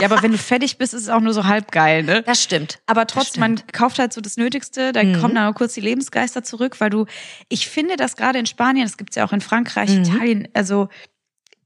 [0.00, 2.22] Ja, aber wenn du fertig bist, ist es auch nur so halb geil, ne?
[2.22, 2.78] Das stimmt.
[2.86, 5.20] Aber trotzdem, man kauft halt so das Nötigste, da Mhm.
[5.20, 7.06] kommen dann auch kurz die Lebensgeister zurück, weil du,
[7.48, 10.02] ich finde das gerade in Spanien, das gibt's ja auch in Frankreich, Mhm.
[10.04, 10.88] Italien, also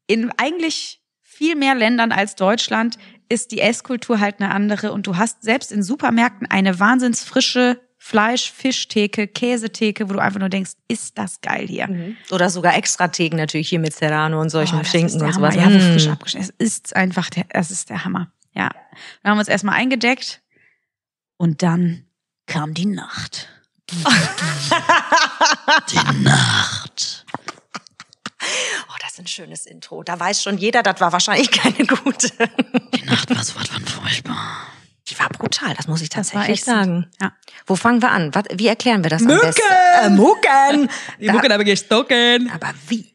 [0.06, 5.16] in eigentlich viel mehr Ländern als Deutschland ist die Esskultur halt eine andere und du
[5.16, 10.72] hast selbst in Supermärkten eine wahnsinns frische Fleisch, Fischtheke, Käsetheke, wo du einfach nur denkst,
[10.88, 11.88] ist das geil hier.
[12.30, 15.54] Oder sogar extra Theken natürlich hier mit Serrano und solchen Oh, Schinken und sowas.
[15.54, 15.80] Ja, Mm.
[15.80, 16.50] frisch abgeschnitten.
[16.58, 18.30] Es ist einfach der, es ist der Hammer.
[18.52, 18.68] Ja.
[19.22, 20.42] Dann haben wir uns erstmal eingedeckt
[21.38, 22.04] und dann
[22.46, 23.48] kam die Nacht.
[25.90, 27.23] die Nacht.
[28.88, 30.02] Oh, das ist ein schönes Intro.
[30.02, 32.30] Da weiß schon jeder, das war wahrscheinlich keine gute.
[32.94, 34.68] Die Nacht war sowas von furchtbar.
[35.09, 37.11] Die war brutal, das muss ich Das war tatsächlich sagen.
[37.20, 37.33] Ja.
[37.66, 38.35] Wo fangen wir an?
[38.35, 39.42] Was, wie erklären wir das am Mücken!
[39.42, 39.62] besten?
[40.02, 40.88] Äh, Mucken!
[41.20, 42.50] Die Mucke aber gestocken.
[42.54, 43.13] Aber wie?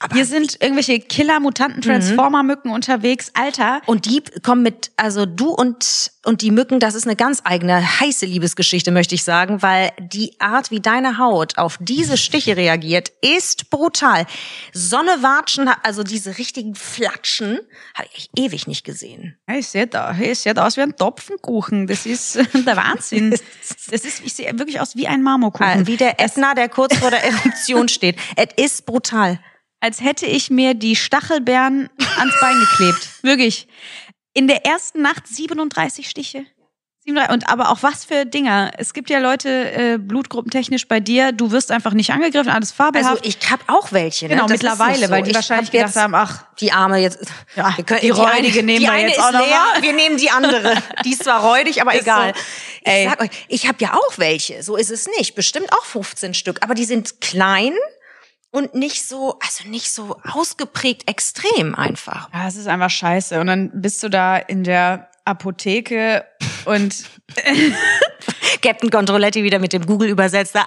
[0.00, 3.32] Aber Hier sind irgendwelche Killer-Mutanten-Transformer-Mücken unterwegs.
[3.34, 7.42] Alter, Und die kommen mit, also du und, und die Mücken, das ist eine ganz
[7.44, 12.56] eigene heiße Liebesgeschichte, möchte ich sagen, weil die Art, wie deine Haut auf diese Stiche
[12.56, 14.26] reagiert, ist brutal.
[14.72, 17.58] Sonnewatschen, also diese richtigen Flatschen,
[17.94, 19.36] habe ich ewig nicht gesehen.
[19.52, 21.88] ich sehe da, ich sehe aus wie ein Topfenkuchen.
[21.88, 23.34] Das ist der Wahnsinn.
[23.90, 25.86] Das ist, ich sehe wirklich aus wie ein Marmorkuchen.
[25.86, 28.16] Wie der Ätna, der kurz vor der Eruption steht.
[28.36, 29.40] Es ist brutal.
[29.80, 31.88] Als hätte ich mir die Stachelbeeren
[32.18, 33.08] ans Bein geklebt.
[33.22, 33.68] Wirklich.
[34.34, 36.44] In der ersten Nacht 37 Stiche.
[37.04, 38.70] 37 Und aber auch was für Dinger.
[38.76, 43.24] Es gibt ja Leute, äh, blutgruppentechnisch bei dir, du wirst einfach nicht angegriffen, alles fabelhaft.
[43.24, 44.26] Also ich habe auch welche.
[44.26, 44.34] Ne?
[44.34, 45.10] genau, Das mittlerweile, so.
[45.10, 47.20] weil die Ich wahrscheinlich hab jetzt gedacht haben, ach, Die Arme jetzt.
[47.56, 49.80] Ja, wir können, die räudige nehmen die wir jetzt auch noch mal.
[49.82, 50.74] Wir nehmen die andere.
[51.04, 52.34] Die ist zwar räudig, aber Ist egal.
[52.34, 52.40] so.
[52.82, 53.04] Ich Ey.
[53.08, 54.62] sag euch, ich habe ja auch welche.
[54.62, 55.34] So ist es nicht.
[55.34, 56.62] Bestimmt auch 15 Stück.
[56.62, 57.72] Aber die sind klein
[58.50, 62.32] und nicht so, also nicht so ausgeprägt extrem einfach.
[62.32, 63.40] ja, es ist einfach scheiße.
[63.40, 66.24] Und dann bist du da in der Apotheke
[66.64, 67.04] und
[68.62, 70.66] Captain Controletti wieder mit dem Google-Übersetzer.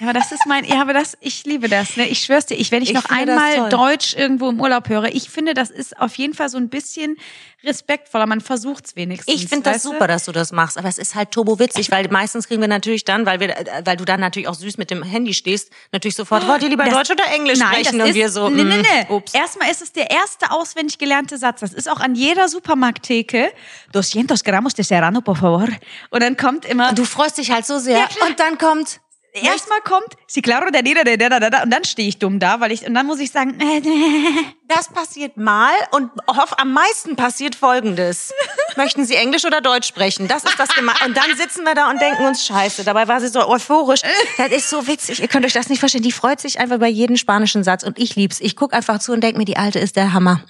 [0.00, 2.08] Ja, aber das ist mein, ja, aber das, ich liebe das, ne?
[2.08, 3.68] Ich schwör's dir, ich, wenn ich, Ich noch einmal.
[3.68, 7.16] Deutsch irgendwo im Urlaub höre, ich finde, das ist auf jeden Fall so ein bisschen
[7.62, 8.26] respektvoller.
[8.26, 9.32] Man versucht's wenigstens.
[9.34, 12.08] Ich finde das super, dass du das machst, aber es ist halt turbo witzig, weil
[12.08, 13.54] meistens kriegen wir natürlich dann, weil wir,
[13.84, 16.84] weil du dann natürlich auch süß mit dem Handy stehst, natürlich sofort, wollt ihr lieber
[16.84, 17.98] Das- Deutsch oder Englisch Nein, sprechen?
[17.98, 19.06] das Und ist, wir so, nee, nee, mm, nee.
[19.14, 19.32] ups.
[19.32, 21.60] Erstmal ist es der erste auswendig gelernte Satz.
[21.60, 23.52] Das ist auch an jeder Supermarkttheke.
[23.92, 25.68] 200 Gramos de Serrano, por favor.
[26.10, 27.98] Und dann kommt immer, du freust dich halt so sehr.
[27.98, 29.00] Ja, und dann kommt,
[29.34, 32.60] erstmal kommt, si claro, da, da, da, da, da, und dann stehe ich dumm da,
[32.60, 33.58] weil ich, und dann muss ich sagen,
[34.68, 38.32] das passiert mal und hoff, am meisten passiert Folgendes.
[38.76, 40.28] Möchten Sie Englisch oder Deutsch sprechen?
[40.28, 42.84] Das ist das Geme Und dann sitzen wir da und denken uns Scheiße.
[42.84, 44.02] Dabei war sie so euphorisch.
[44.36, 45.20] Das ist so witzig.
[45.20, 46.02] Ihr könnt euch das nicht verstehen.
[46.02, 48.40] Die freut sich einfach über jeden spanischen Satz und ich lieb's.
[48.40, 50.42] Ich guck einfach zu und denk mir, die Alte ist der Hammer.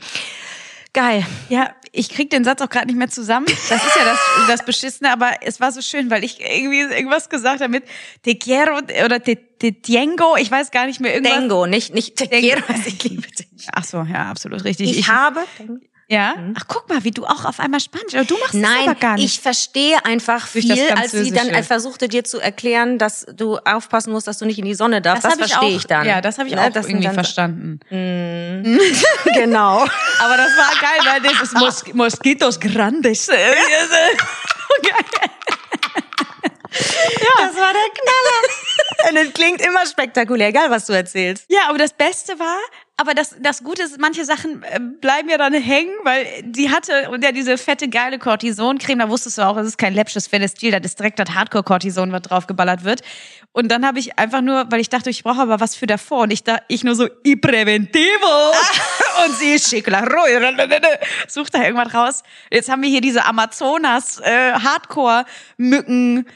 [0.92, 1.26] Geil.
[1.48, 3.46] Ja, ich krieg den Satz auch gerade nicht mehr zusammen.
[3.46, 7.28] Das ist ja das, das Beschissene, aber es war so schön, weil ich irgendwie irgendwas
[7.28, 7.85] gesagt habe mit
[8.22, 11.38] Te quiero oder Te, te tiengo, ich weiß gar nicht mehr irgendwas.
[11.38, 12.62] Dengo, nicht, nicht te quiero.
[12.87, 13.68] Ich liebe dich.
[13.72, 14.98] Ach so, ja, absolut richtig.
[14.98, 15.40] Ich, habe.
[16.08, 16.34] Ja.
[16.56, 18.94] Ach, guck mal, wie du auch auf einmal Spanisch, aber du machst das Nein, aber
[18.94, 19.24] gar nicht.
[19.24, 21.62] ich verstehe einfach viel, das als sie dann Französische.
[21.64, 25.24] versuchte dir zu erklären, dass du aufpassen musst, dass du nicht in die Sonne darfst.
[25.24, 26.06] Das, hab verstehe auch, ich dann.
[26.06, 27.80] Ja, das habe ich Ne, auch das irgendwie dann- verstanden.
[29.34, 29.78] Genau.
[29.80, 33.28] Aber das war geil, weil das ist Mos Mosquitos Grandes.
[36.70, 38.38] Das war der Knaller.
[39.08, 41.46] Und es klingt immer spektakulär, egal was du erzählst.
[41.48, 42.58] Ja, aber das Beste war,
[42.96, 47.10] aber das, das Gute ist, manche Sachen äh, bleiben ja dann hängen, weil die hatte,
[47.10, 50.70] und ja, diese fette, geile Cortisoncreme, da wusstest du auch, es ist kein läppsches Fenestil,
[50.70, 53.00] das ist direkt das Hardcore-Cortison, was draufgeballert wird.
[53.50, 56.22] Und dann habe ich einfach nur, weil ich dachte, ich brauche aber was für davor,
[56.22, 58.52] und ich da, ich nur so, i preventivo.
[59.26, 60.04] und sie ist Schickeler.
[61.26, 62.22] Sucht da irgendwas raus.
[62.50, 66.26] Jetzt haben wir hier diese Amazonas äh, Hardcore-Mücken.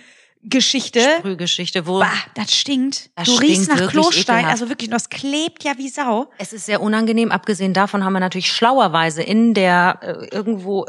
[0.42, 1.00] Geschichte.
[1.18, 3.10] Sprühgeschichte, wo Bah, das stinkt.
[3.16, 4.44] Das du stinkt riechst nach Klostein.
[4.46, 6.30] Also wirklich, das klebt ja wie Sau.
[6.38, 7.32] Es ist sehr unangenehm.
[7.32, 10.86] Abgesehen davon haben wir natürlich schlauerweise in der äh, irgendwo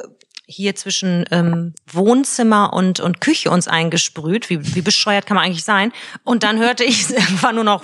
[0.50, 4.50] hier zwischen ähm, Wohnzimmer und, und Küche uns eingesprüht.
[4.50, 5.94] Wie, wie bescheuert kann man eigentlich sein?
[6.24, 7.84] Und dann hörte ich einfach nur noch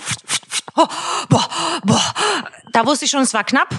[0.74, 0.88] boah,
[1.28, 1.48] boah,
[1.84, 2.14] boah.
[2.72, 3.74] Da wusste ich schon, es war knapp.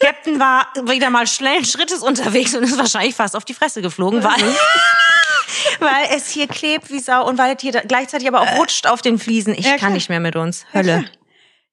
[0.00, 4.22] Captain war wieder mal schnellen Schrittes unterwegs und ist wahrscheinlich fast auf die Fresse geflogen,
[4.22, 4.32] weil,
[5.80, 9.02] weil es hier klebt wie Sau und weil es hier gleichzeitig aber auch rutscht auf
[9.02, 9.54] den Fliesen.
[9.54, 10.64] Ich Ja, kann nicht mehr mit uns.
[10.72, 11.04] Hölle.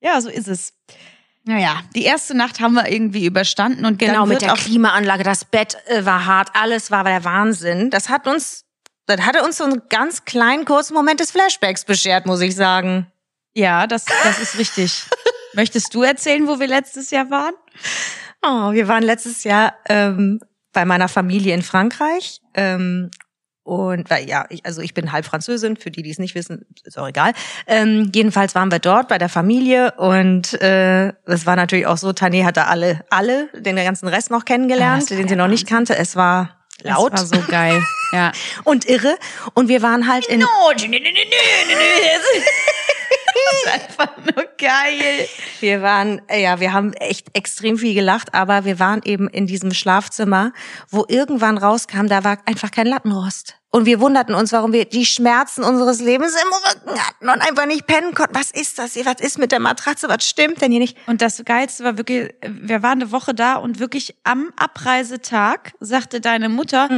[0.01, 0.73] Ja, so ist es.
[1.49, 5.77] Naja, die erste Nacht haben wir irgendwie überstanden und Genau, mit der Klimaanlage, das Bett
[5.87, 7.89] äh, war hart, alles war der Wahnsinn.
[7.89, 8.65] Das hat uns,
[9.07, 13.07] das hatte uns so einen ganz kleinen kurzen Moment des Flashbacks beschert, muss ich sagen.
[13.55, 15.05] Ja, das, das ist richtig.
[15.53, 17.55] Möchtest du erzählen, wo wir letztes Jahr waren?
[18.43, 20.39] Oh, wir waren letztes Jahr ähm,
[20.71, 22.41] bei meiner Familie in Frankreich.
[22.53, 23.09] Ähm,
[23.69, 26.65] und weil, ja, ich, also ich bin halb Französin, für die, die es nicht wissen,
[26.85, 27.33] ist auch egal.
[27.67, 32.09] Ähm, jedenfalls waren wir dort bei der Familie und äh, es war natürlich auch so,
[32.09, 35.95] Tané hatte alle, alle, den ganzen Rest noch kennengelernt, war den sie noch nicht kannte.
[35.95, 37.79] Es war laut Das war so geil.
[38.11, 38.31] Ja.
[38.63, 39.15] und irre.
[39.53, 40.39] Und wir waren halt in.
[43.35, 45.27] Das ist einfach nur geil.
[45.59, 49.47] Wir waren, äh, ja, wir haben echt extrem viel gelacht, aber wir waren eben in
[49.47, 50.53] diesem Schlafzimmer,
[50.89, 53.58] wo irgendwann rauskam, da war einfach kein Lattenrost.
[53.71, 56.47] Und wir wunderten uns, warum wir die Schmerzen unseres Lebens im
[56.89, 58.33] Rücken hatten und einfach nicht pennen konnten.
[58.33, 59.05] Was ist das hier?
[59.05, 60.09] Was ist mit der Matratze?
[60.09, 60.97] Was stimmt denn hier nicht?
[61.05, 66.19] Und das Geilste war wirklich, wir waren eine Woche da und wirklich am Abreisetag sagte
[66.19, 66.89] deine Mutter,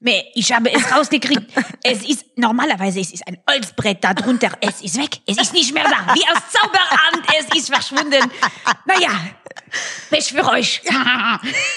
[0.00, 1.50] Nee, ich habe es rausgekriegt.
[1.82, 4.50] Es ist, normalerweise es ist ein Holzbrett da drunter.
[4.60, 5.18] Es ist weg.
[5.26, 6.14] Es ist nicht mehr da.
[6.14, 7.26] Wie aus Zauberhand.
[7.36, 8.30] Es ist verschwunden.
[8.84, 9.10] Naja,
[10.10, 10.82] Pech für euch.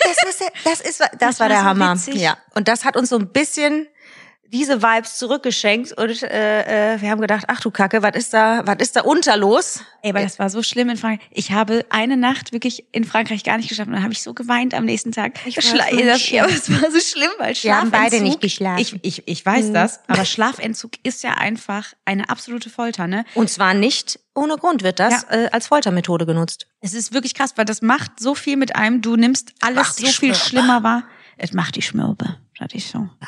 [0.03, 1.95] Das ist, das ist, das, Das war war der so Hammer.
[1.95, 2.15] witzig.
[2.15, 2.37] Ja.
[2.53, 3.87] Und das hat uns so ein bisschen
[4.51, 8.61] diese Vibes zurückgeschenkt und äh, äh, wir haben gedacht, ach du Kacke, was ist da,
[8.65, 9.81] was ist da unter los?
[10.03, 11.27] ey, aber das war so schlimm in Frankreich.
[11.31, 14.33] Ich habe eine Nacht wirklich in Frankreich gar nicht geschafft und dann habe ich so
[14.33, 15.39] geweint am nächsten Tag.
[15.45, 16.07] Ich Das Schla- nicht.
[16.07, 18.79] das, ja, das war so schlimm, weil Wir haben beide Schlafentzug- nicht geschlafen.
[18.81, 23.25] Ich, ich, ich weiß das, aber Schlafentzug ist ja einfach eine absolute Folter, ne?
[23.35, 26.67] Und zwar nicht ohne Grund wird das äh, als Foltermethode genutzt.
[26.79, 29.01] Es ist wirklich krass, weil das macht so viel mit einem.
[29.01, 31.03] Du nimmst alles so viel schlimmer wahr.
[31.37, 32.37] Es macht die Schmürbe.
[32.57, 33.09] Das ist so.
[33.21, 33.27] Der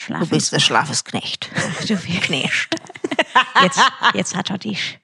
[0.00, 1.50] Schlaf der Schlafesknecht.
[1.88, 2.68] du Knecht.
[3.62, 3.80] Jetzt,
[4.14, 4.98] jetzt hat er dich.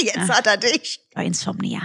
[0.00, 1.00] Jetzt hat er dich.
[1.14, 1.80] Bei Insomnia.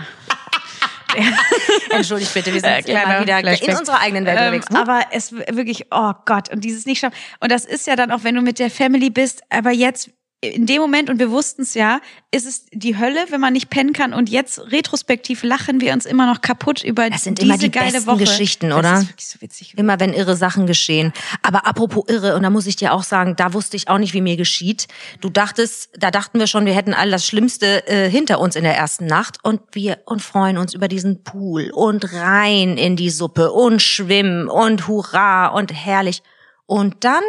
[1.89, 3.69] Entschuldigt bitte, wir sind Äh, immer wieder Flashback.
[3.69, 4.69] in unserer eigenen Welt Ähm, unterwegs.
[4.69, 4.79] ne?
[4.79, 7.15] aber es wirklich, oh Gott, und dieses nicht schaffen.
[7.39, 10.09] Und das ist ja dann auch, wenn du mit der Family bist, aber jetzt
[10.43, 12.01] in dem Moment, und wir wussten es ja,
[12.31, 14.13] ist es die Hölle, wenn man nicht pennen kann.
[14.13, 17.71] Und jetzt retrospektiv lachen wir uns immer noch kaputt über Das sind diese immer die
[17.71, 18.17] geile besten Woche.
[18.19, 18.81] Geschichten, oder?
[18.81, 19.73] Das ist wirklich so witzig.
[19.77, 21.13] Immer wenn irre Sachen geschehen.
[21.41, 24.13] Aber apropos irre, und da muss ich dir auch sagen, da wusste ich auch nicht,
[24.13, 24.87] wie mir geschieht.
[25.21, 28.63] Du dachtest, da dachten wir schon, wir hätten all das Schlimmste äh, hinter uns in
[28.63, 33.09] der ersten Nacht und wir und freuen uns über diesen Pool und rein in die
[33.09, 36.21] Suppe und schwimmen und hurra und herrlich.
[36.65, 37.23] Und dann,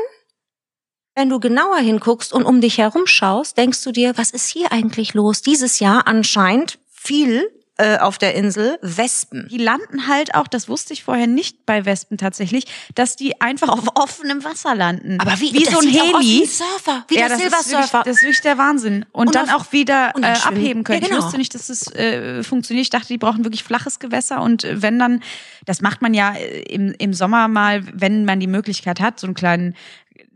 [1.15, 4.73] wenn du genauer hinguckst und um dich herum schaust, denkst du dir, was ist hier
[4.73, 5.43] eigentlich los?
[5.43, 9.49] Dieses Jahr anscheinend viel äh, auf der Insel Wespen.
[9.51, 13.69] Die landen halt auch, das wusste ich vorher nicht bei Wespen tatsächlich, dass die einfach
[13.69, 15.19] auf offenem Wasser landen.
[15.21, 16.43] Aber wie, wie so ein wie Heli.
[16.45, 17.99] ein Surfer, wie ja, der das Ist Silver Surfer.
[17.99, 19.07] wirklich, das ist wirklich der Wahnsinn.
[19.11, 20.57] Und, Und dann auf- auch wieder äh, dann schwimmen.
[20.57, 21.03] abheben können.
[21.03, 21.19] Ja, genau.
[21.19, 22.85] Ich wusste nicht, dass das äh, funktioniert.
[22.85, 24.41] Ich dachte, die brauchen wirklich flaches Gewässer.
[24.41, 25.21] Und äh, wenn dann,
[25.65, 29.27] das macht man ja äh, im, im Sommer mal, wenn man die Möglichkeit hat, so
[29.27, 29.75] einen kleinen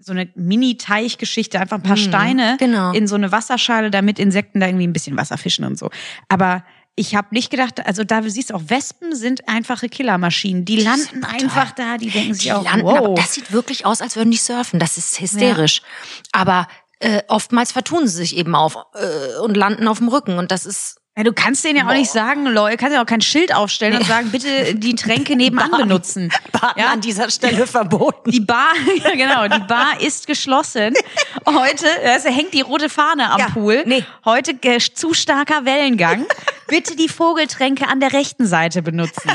[0.00, 2.92] so eine Mini-Teichgeschichte, einfach ein paar Steine genau.
[2.92, 5.90] in so eine Wasserschale, damit Insekten da irgendwie ein bisschen Wasser fischen und so.
[6.28, 6.64] Aber
[6.98, 10.64] ich habe nicht gedacht, also da du siehst auch, Wespen sind einfache Killermaschinen.
[10.64, 12.98] Die landen einfach da, die denken sich Die auch, landen, wow.
[12.98, 14.80] aber das sieht wirklich aus, als würden die surfen.
[14.80, 15.82] Das ist hysterisch.
[16.32, 16.66] Aber
[16.98, 20.38] äh, oftmals vertun sie sich eben auf äh, und landen auf dem Rücken.
[20.38, 23.06] Und das ist Ja, du kannst denen ja auch nicht sagen, Leute, kannst ja auch
[23.06, 26.30] kein Schild aufstellen und sagen, bitte die Tränke nebenan benutzen.
[26.52, 26.92] Baden Ja?
[26.92, 28.30] an dieser Stelle verboten.
[28.30, 28.68] Die Bar,
[29.04, 30.94] ja genau, die Bar ist geschlossen.
[31.44, 33.82] Heute, also hängt die rote Fahne am Ja, Pool.
[33.84, 34.04] nee.
[34.24, 36.24] Heute äh, zu starker Wellengang.
[36.68, 39.28] Bitte die Vogeltränke an der rechten Seite benutzen.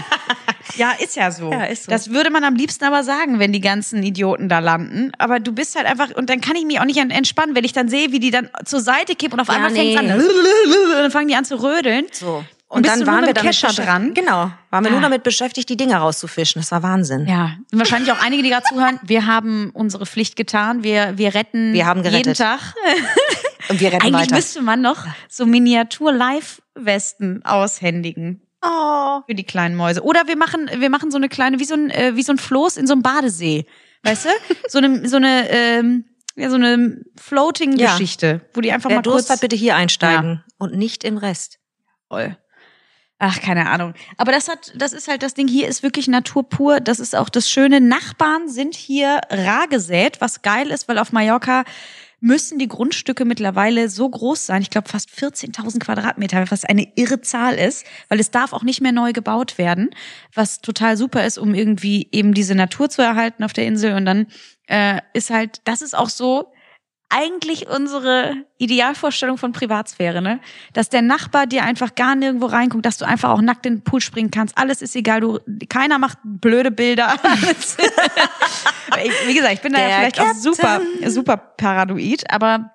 [0.75, 1.51] Ja, ist ja so.
[1.51, 1.91] Ja, ist so.
[1.91, 5.11] Das würde man am liebsten aber sagen, wenn die ganzen Idioten da landen.
[5.17, 7.63] Aber du bist halt einfach, und dann kann ich mich auch nicht an- entspannen, wenn
[7.65, 9.95] ich dann sehe, wie die dann zur Seite kippen und auf Ja, einmal nee.
[9.97, 12.05] fängt an, und dann fangen die an zu rödeln.
[12.11, 12.43] So.
[12.67, 14.13] Und dann waren wir damit Kescher dran?
[14.15, 14.91] Genau, waren wir Ja.
[14.93, 16.59] nur damit beschäftigt, die Dinger rauszufischen.
[16.59, 17.27] Das war Wahnsinn.
[17.27, 18.99] Ja, sind wahrscheinlich auch einige, die gerade zuhören.
[19.03, 20.83] Wir haben unsere Pflicht getan.
[20.83, 22.25] Wir, wir retten Wir haben gerettet.
[22.25, 22.59] jeden Tag.
[23.69, 24.35] Und wir retten Eigentlich weiter.
[24.35, 28.41] müsste man noch so Miniatur-Live-Westen aushändigen.
[28.65, 29.19] Oh.
[29.27, 30.01] für die kleinen Mäuse.
[30.03, 32.37] Oder wir machen, wir machen so eine kleine, wie so ein, äh, wie so ein
[32.37, 33.65] Floß in so einem Badesee.
[34.03, 34.29] Weißt du?
[34.69, 36.05] So eine, so eine, ähm,
[36.37, 40.43] ja, so eine Floating-Geschichte, wo die einfach Wer mal Durst kurz hat, bitte hier einsteigen
[40.59, 41.59] und nicht im Rest.
[42.13, 42.37] Voll.
[43.17, 43.95] Ach, keine Ahnung.
[44.17, 45.47] Aber das hat, das ist halt das Ding.
[45.47, 46.79] Hier ist wirklich Natur pur.
[46.79, 47.81] Das ist auch das Schöne.
[47.81, 51.63] Nachbarn sind hier rar gesät, was geil ist, weil auf Mallorca
[52.19, 54.61] müssen die Grundstücke mittlerweile so groß sein.
[54.61, 58.79] Ich glaube fast 14.000 Quadratmeter, was eine irre Zahl ist, weil es darf auch nicht
[58.79, 59.89] mehr neu gebaut werden,
[60.35, 63.95] was total super ist, um irgendwie eben diese Natur zu erhalten auf der Insel.
[63.95, 64.27] Und dann
[64.67, 66.52] äh, ist halt, das ist auch so,
[67.09, 70.39] eigentlich unsere Idealvorstellung von Privatsphäre, ne?
[70.73, 73.83] Dass der Nachbar dir einfach gar nirgendwo reinguckt, dass du einfach auch nackt in den
[73.83, 74.57] Pool springen kannst.
[74.57, 75.39] Alles ist egal, du,
[75.69, 77.15] keiner macht blöde Bilder.
[79.03, 81.09] Ich, wie gesagt, ich bin da ja Der vielleicht auch super, Captain.
[81.09, 82.71] super paranoid, aber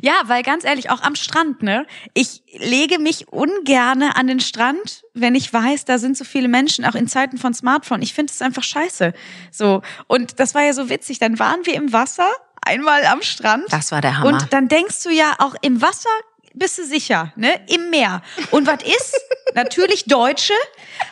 [0.00, 1.86] ja, weil ganz ehrlich, auch am Strand, ne?
[2.14, 6.84] Ich lege mich ungerne an den Strand, wenn ich weiß, da sind so viele Menschen,
[6.84, 8.02] auch in Zeiten von Smartphone.
[8.02, 9.12] Ich finde es einfach scheiße.
[9.50, 9.82] So.
[10.06, 11.18] Und das war ja so witzig.
[11.18, 12.28] Dann waren wir im Wasser,
[12.66, 13.64] einmal am Strand.
[13.70, 14.28] Das war der Hammer.
[14.28, 16.10] Und dann denkst du ja auch im Wasser
[16.56, 17.60] bist du sicher, ne?
[17.68, 18.22] Im Meer.
[18.50, 19.14] Und was ist?
[19.54, 20.54] Natürlich Deutsche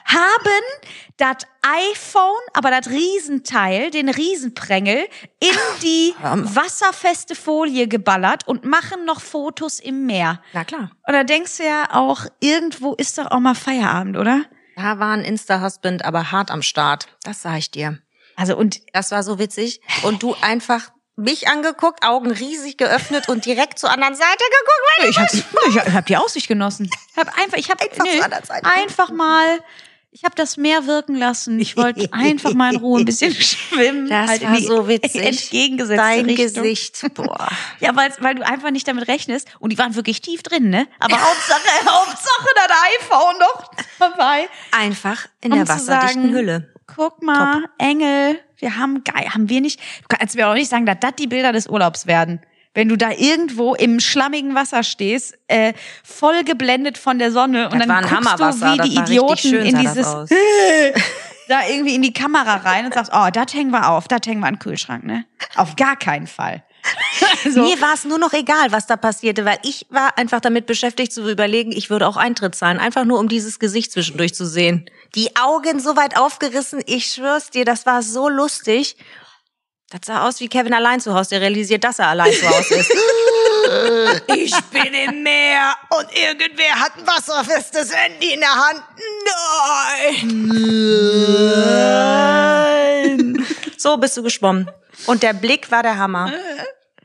[0.06, 0.64] haben
[1.18, 5.06] das iPhone, aber das Riesenteil, den Riesenprängel,
[5.40, 10.40] in die wasserfeste Folie geballert und machen noch Fotos im Meer.
[10.54, 10.90] Na klar.
[11.06, 14.44] Und da denkst du ja auch, irgendwo ist doch auch mal Feierabend, oder?
[14.76, 17.06] Da war ein Insta-Husband, aber hart am Start.
[17.22, 17.98] Das sag ich dir.
[18.36, 19.80] Also und Das war so witzig.
[20.02, 24.98] Und du einfach mich angeguckt, Augen riesig geöffnet und direkt zur anderen Seite geguckt.
[24.98, 26.90] Weil ich habe ich hab die Aussicht genossen.
[27.16, 28.66] Einfach, ich habe Einfach nö, zur anderen Seite.
[28.66, 29.60] einfach mal,
[30.10, 31.58] ich habe das Meer wirken lassen.
[31.60, 34.08] Ich wollte einfach mal in Ruhe ein bisschen schwimmen.
[34.08, 35.22] Das halt war so witzig.
[35.22, 36.62] Entgegengesetzte Dein Richtung.
[36.62, 37.14] Gesicht.
[37.14, 37.48] Boah.
[37.80, 39.48] Ja, weil, weil du einfach nicht damit rechnest.
[39.60, 40.86] Und die waren wirklich tief drin, ne?
[41.00, 44.48] Aber Hauptsache, Hauptsache das iPhone noch dabei.
[44.72, 46.74] Einfach in Um der wasserdichten sagen, Hülle.
[46.86, 49.78] Guck mal, Engel, wir haben geil, haben wir nicht.
[49.78, 52.40] Du kannst mir auch nicht sagen, dass das die Bilder des Urlaubs werden.
[52.72, 57.78] Wenn du da irgendwo im schlammigen Wasser stehst, äh, voll geblendet von der Sonne und
[57.78, 60.06] Das dann guckst du wie die Idioten schön, in dieses
[61.48, 64.40] da irgendwie in die Kamera rein und sagst, oh, das hängen wir auf, das hängen
[64.40, 65.26] wir an den Kühlschrank, ne?
[65.54, 66.64] Auf gar keinen Fall.
[67.44, 70.66] Also, Mir war es nur noch egal, was da passierte, weil ich war einfach damit
[70.66, 74.46] beschäftigt zu überlegen, ich würde auch Eintritt zahlen, einfach nur um dieses Gesicht zwischendurch zu
[74.46, 74.88] sehen.
[75.14, 78.96] Die Augen so weit aufgerissen, ich schwör's dir, das war so lustig.
[79.90, 82.74] Das sah aus wie Kevin allein zu Hause, der realisiert, dass er allein zu Hause
[82.74, 82.92] ist.
[84.34, 88.82] Ich bin im Meer und irgendwer hat ein wasserfestes Handy in der Hand.
[90.20, 90.50] Nein!
[93.84, 94.70] So bist du geschwommen.
[95.06, 96.32] Und der Blick war der Hammer.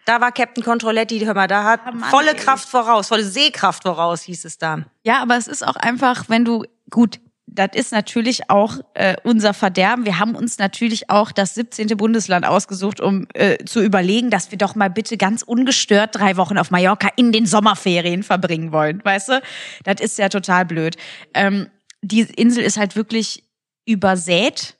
[0.05, 4.45] Da war Captain Controletti, hör mal, da hat volle Kraft voraus, volle Sehkraft voraus, hieß
[4.45, 4.85] es da.
[5.03, 9.53] Ja, aber es ist auch einfach, wenn du, gut, das ist natürlich auch äh, unser
[9.53, 10.05] Verderben.
[10.05, 11.87] Wir haben uns natürlich auch das 17.
[11.97, 16.57] Bundesland ausgesucht, um äh, zu überlegen, dass wir doch mal bitte ganz ungestört drei Wochen
[16.57, 19.01] auf Mallorca in den Sommerferien verbringen wollen.
[19.03, 19.41] Weißt du?
[19.83, 20.95] Das ist ja total blöd.
[21.33, 21.67] Ähm,
[22.01, 23.43] die Insel ist halt wirklich
[23.85, 24.78] übersät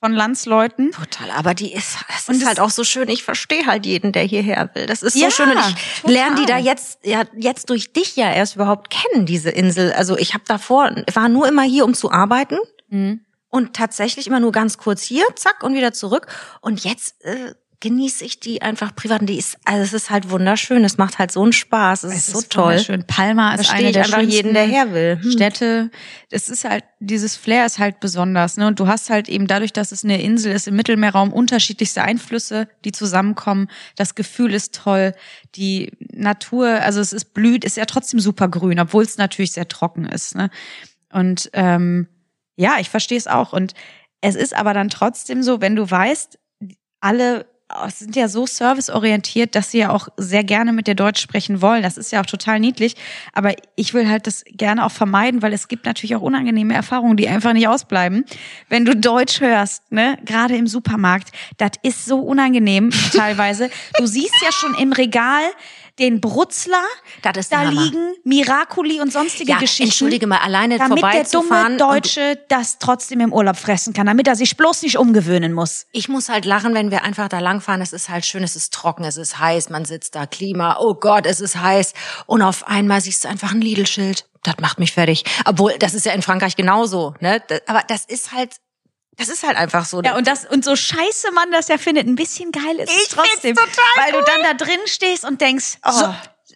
[0.00, 0.92] von Landsleuten.
[0.92, 3.08] Total, aber die ist, das Und ist halt auch so schön.
[3.08, 4.86] Ich verstehe halt jeden, der hierher will.
[4.86, 6.12] Das ist so Ja, schön und ich total.
[6.14, 9.92] lerne die da jetzt, ja, jetzt durch dich ja erst überhaupt kennen, diese Insel.
[9.92, 12.58] Also ich habe davor, war nur immer hier, um zu arbeiten
[12.90, 13.20] Mhm.
[13.50, 16.26] und tatsächlich immer nur ganz kurz hier, zack und wieder zurück.
[16.62, 19.20] Und jetzt äh, genieße ich die einfach privat.
[19.20, 20.84] Und die ist, also es ist halt wunderschön.
[20.84, 22.02] Es macht halt so einen Spaß.
[22.04, 22.78] Es, ist so toll.
[22.80, 23.04] Schön.
[23.06, 25.20] Palma ist eine der einfach jeden, der her will.
[25.22, 25.30] Hm.
[25.30, 25.90] Städte.
[26.30, 28.56] Es ist halt, dieses Flair ist halt besonders.
[28.56, 28.66] Ne?
[28.66, 32.68] Und du hast halt eben dadurch, dass es eine Insel ist im Mittelmeerraum, unterschiedlichste Einflüsse,
[32.84, 33.68] die zusammenkommen.
[33.94, 35.14] Das Gefühl ist toll.
[35.54, 39.68] Die Natur, also es ist blüht, ist ja trotzdem super grün, obwohl es natürlich sehr
[39.68, 40.34] trocken ist.
[40.34, 40.50] Ne?
[41.12, 42.08] Und ähm,
[42.56, 43.52] ja, ich verstehe es auch.
[43.52, 43.74] Und
[44.20, 46.40] es ist aber dann trotzdem so, wenn du weißt,
[47.00, 47.46] alle
[47.88, 51.82] sind ja so serviceorientiert, dass sie ja auch sehr gerne mit dir Deutsch sprechen wollen.
[51.82, 52.96] Das ist ja auch total niedlich.
[53.32, 57.16] Aber ich will halt das gerne auch vermeiden, weil es gibt natürlich auch unangenehme Erfahrungen,
[57.16, 58.24] die einfach nicht ausbleiben.
[58.68, 63.70] Wenn du Deutsch hörst, ne, gerade im Supermarkt, das ist so unangenehm teilweise.
[63.98, 65.42] Du siehst ja schon im Regal
[65.98, 66.82] den Brutzler,
[67.22, 67.82] Das ist der da Hammer.
[67.82, 69.84] liegen Miraculi und sonstige Ja, Geschichten.
[69.84, 74.06] entschuldige mal, alleine damit der vorbeizufahren dumme und- Deutsche das trotzdem im Urlaub fressen kann,
[74.06, 75.86] damit er sich bloß nicht umgewöhnen muss.
[75.92, 77.80] Ich muss halt lachen, wenn wir einfach da langfahren.
[77.80, 80.94] Es ist halt schön, es ist trocken, es ist heiß, man sitzt da, Klima, oh
[80.94, 81.94] Gott, es ist heiß.
[82.26, 84.26] Und auf einmal siehst du einfach ein Lidl-Schild.
[84.44, 85.24] Das macht mich fertig.
[85.46, 87.42] Obwohl, das ist ja in Frankreich genauso, ne?
[87.66, 88.54] Aber das ist halt,
[89.18, 90.00] das ist halt einfach so.
[90.02, 92.96] Ja, und das, und so scheiße man das ja findet, ein bisschen geil ist es
[92.96, 93.56] Ich find's trotzdem.
[93.56, 96.14] total weil du dann da drin stehst und denkst, oh,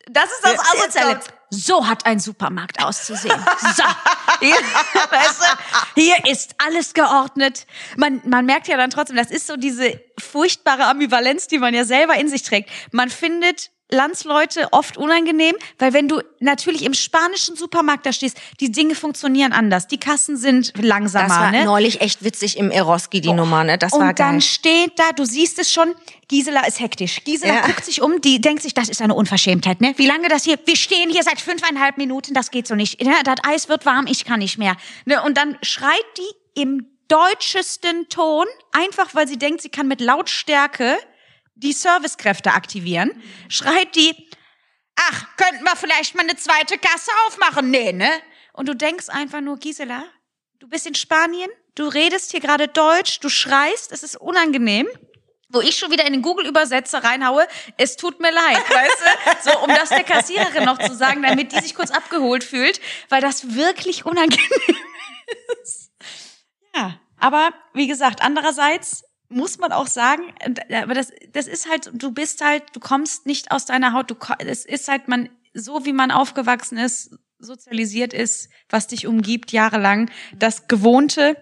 [0.08, 1.20] das ist das Asoziale.
[1.50, 3.34] So hat ein Supermarkt auszusehen.
[3.76, 3.82] So.
[4.40, 7.66] Hier, weißt du, hier ist alles geordnet.
[7.96, 11.84] Man, man merkt ja dann trotzdem, das ist so diese furchtbare Ambivalenz, die man ja
[11.84, 12.70] selber in sich trägt.
[12.90, 18.72] Man findet Landsleute oft unangenehm, weil wenn du natürlich im spanischen Supermarkt da stehst, die
[18.72, 19.86] Dinge funktionieren anders.
[19.86, 21.28] Die Kassen sind langsamer.
[21.28, 21.64] Das war ne?
[21.64, 23.78] neulich echt witzig im Eroski, die Nummer, ne?
[23.78, 24.26] Das und war geil.
[24.26, 25.94] dann steht da, du siehst es schon,
[26.28, 27.22] Gisela ist hektisch.
[27.24, 27.66] Gisela Ja.
[27.66, 29.92] guckt sich um, die denkt sich, das ist eine Unverschämtheit, ne?
[29.96, 33.02] Wie lange das hier, wir stehen hier seit fünfeinhalb Minuten, das geht so nicht.
[33.02, 33.12] Ne?
[33.24, 34.76] Das Eis wird warm, ich kann nicht mehr.
[35.04, 35.22] Ne?
[35.22, 40.96] Und dann schreit die im deutschesten Ton, einfach weil sie denkt, sie kann mit Lautstärke
[41.62, 43.10] die Servicekräfte aktivieren,
[43.48, 44.28] schreit die,
[44.96, 47.70] ach, könnten wir vielleicht mal eine zweite Kasse aufmachen?
[47.70, 48.10] Nee, ne?
[48.52, 50.04] Und du denkst einfach nur, Gisela,
[50.58, 54.88] du bist in Spanien, du redest hier gerade Deutsch, du schreist, es ist unangenehm.
[55.54, 57.46] Wo ich schon wieder in den Google-Übersetzer reinhaue,
[57.76, 59.50] es tut mir leid, weißt du?
[59.50, 63.20] So, um das der Kassiererin noch zu sagen, damit die sich kurz abgeholt fühlt, weil
[63.20, 64.40] das wirklich unangenehm
[65.62, 65.90] ist.
[66.74, 71.90] Ja, aber wie gesagt, andererseits muss man auch sagen, äh, aber das, das ist halt,
[71.92, 75.84] du bist halt, du kommst nicht aus deiner Haut, du, es ist halt man, so
[75.84, 81.36] wie man aufgewachsen ist, sozialisiert ist, was dich umgibt jahrelang, das Gewohnte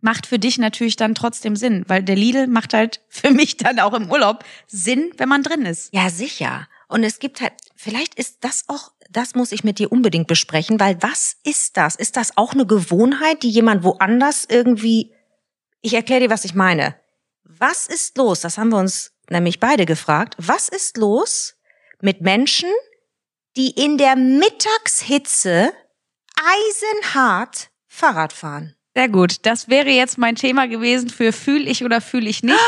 [0.00, 3.80] macht für dich natürlich dann trotzdem Sinn, weil der Lidl macht halt für mich dann
[3.80, 5.92] auch im Urlaub Sinn, wenn man drin ist.
[5.92, 6.68] Ja, sicher.
[6.88, 10.80] Und es gibt halt, vielleicht ist das auch, das muss ich mit dir unbedingt besprechen,
[10.80, 11.96] weil was ist das?
[11.96, 15.12] Ist das auch eine Gewohnheit, die jemand woanders irgendwie,
[15.80, 16.94] ich erkläre dir, was ich meine.
[17.58, 18.40] Was ist los?
[18.40, 20.34] Das haben wir uns nämlich beide gefragt.
[20.38, 21.54] Was ist los
[22.00, 22.70] mit Menschen,
[23.56, 25.72] die in der Mittagshitze
[26.36, 28.74] eisenhart Fahrrad fahren?
[28.94, 29.46] Sehr gut.
[29.46, 32.58] Das wäre jetzt mein Thema gewesen für fühl ich oder fühl ich nicht.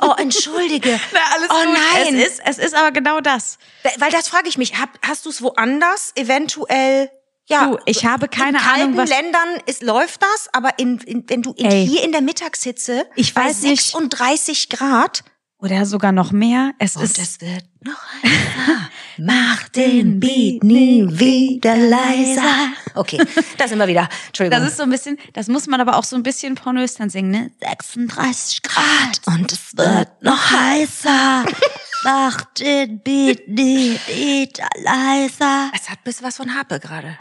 [0.00, 0.98] Oh, entschuldige.
[1.12, 1.78] Na, oh gut.
[1.94, 2.14] nein.
[2.16, 3.58] Es ist, es ist aber genau das.
[3.98, 7.10] Weil das frage ich mich, hab, hast du es woanders eventuell?
[7.50, 10.98] Ja, Du, ich habe keine in Ahnung, kalten was- Ländern ist, läuft das, aber in,
[11.00, 11.86] in, wenn du in, Ey.
[11.86, 13.82] hier in der Mittagshitze Ich bei weiß nicht.
[13.82, 15.24] 36 Grad
[15.58, 16.72] Oder sogar noch mehr.
[16.78, 18.88] Es und ist, es wird noch heißer,
[19.18, 22.72] mach den Beat nie wieder leiser.
[22.94, 23.18] Okay,
[23.58, 24.08] da sind wir wieder.
[24.28, 24.60] Entschuldigung.
[24.62, 27.10] das ist so ein bisschen, das muss man aber auch so ein bisschen pornös dann
[27.10, 27.50] singen, ne?
[27.60, 29.20] 36 Grad.
[29.26, 31.44] und es wird noch heißer.
[32.02, 35.70] Mach den Beat nie wieder leiser.
[35.74, 37.16] Es hat bis was von Harpe gerade.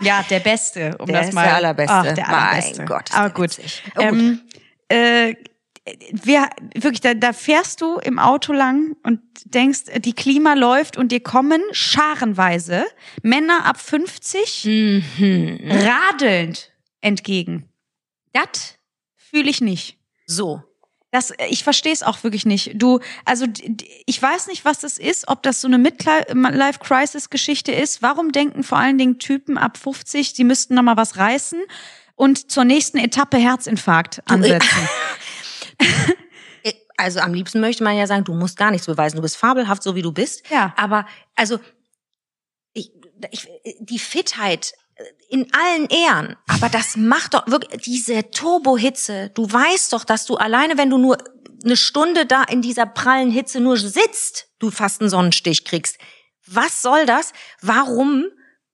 [0.00, 1.44] Ja, der Beste, um Der das ist mal.
[1.44, 1.92] der Allerbeste.
[1.94, 2.84] Ach, der Mein Allerbeste.
[2.84, 3.56] Gott, ist Aber gut.
[3.58, 4.02] Oh, gut.
[4.02, 4.40] Ähm,
[4.88, 5.34] äh,
[6.12, 11.10] wir, wirklich, da, da fährst du im Auto lang und denkst, die Klima läuft und
[11.10, 12.84] dir kommen scharenweise
[13.22, 15.58] Männer ab 50 Mhm.
[15.70, 17.68] radelnd entgegen.
[18.32, 18.76] Das
[19.16, 19.98] fühle ich nicht.
[20.26, 20.62] So.
[21.12, 22.72] Das, ich verstehe es auch wirklich nicht.
[22.74, 23.44] Du, also
[24.06, 28.00] ich weiß nicht, was das ist, ob das so eine Midlife-Crisis-Geschichte ist.
[28.00, 31.60] Warum denken vor allen Dingen Typen ab 50, sie müssten noch mal was reißen
[32.16, 34.88] und zur nächsten Etappe Herzinfarkt ansetzen?
[36.98, 39.16] Also am liebsten möchte man ja sagen, du musst gar nichts beweisen.
[39.16, 40.48] Du bist fabelhaft, so wie du bist.
[40.50, 40.72] Ja.
[40.76, 41.04] Aber
[41.34, 41.58] also
[42.74, 42.92] ich,
[43.32, 43.48] ich,
[43.80, 44.72] die Fitheit
[45.28, 49.30] in allen Ehren, aber das macht doch wirklich diese Turbohitze.
[49.34, 51.18] Du weißt doch, dass du alleine, wenn du nur
[51.64, 55.98] eine Stunde da in dieser prallen Hitze nur sitzt, du fast einen Sonnenstich kriegst.
[56.46, 57.32] Was soll das?
[57.60, 58.26] Warum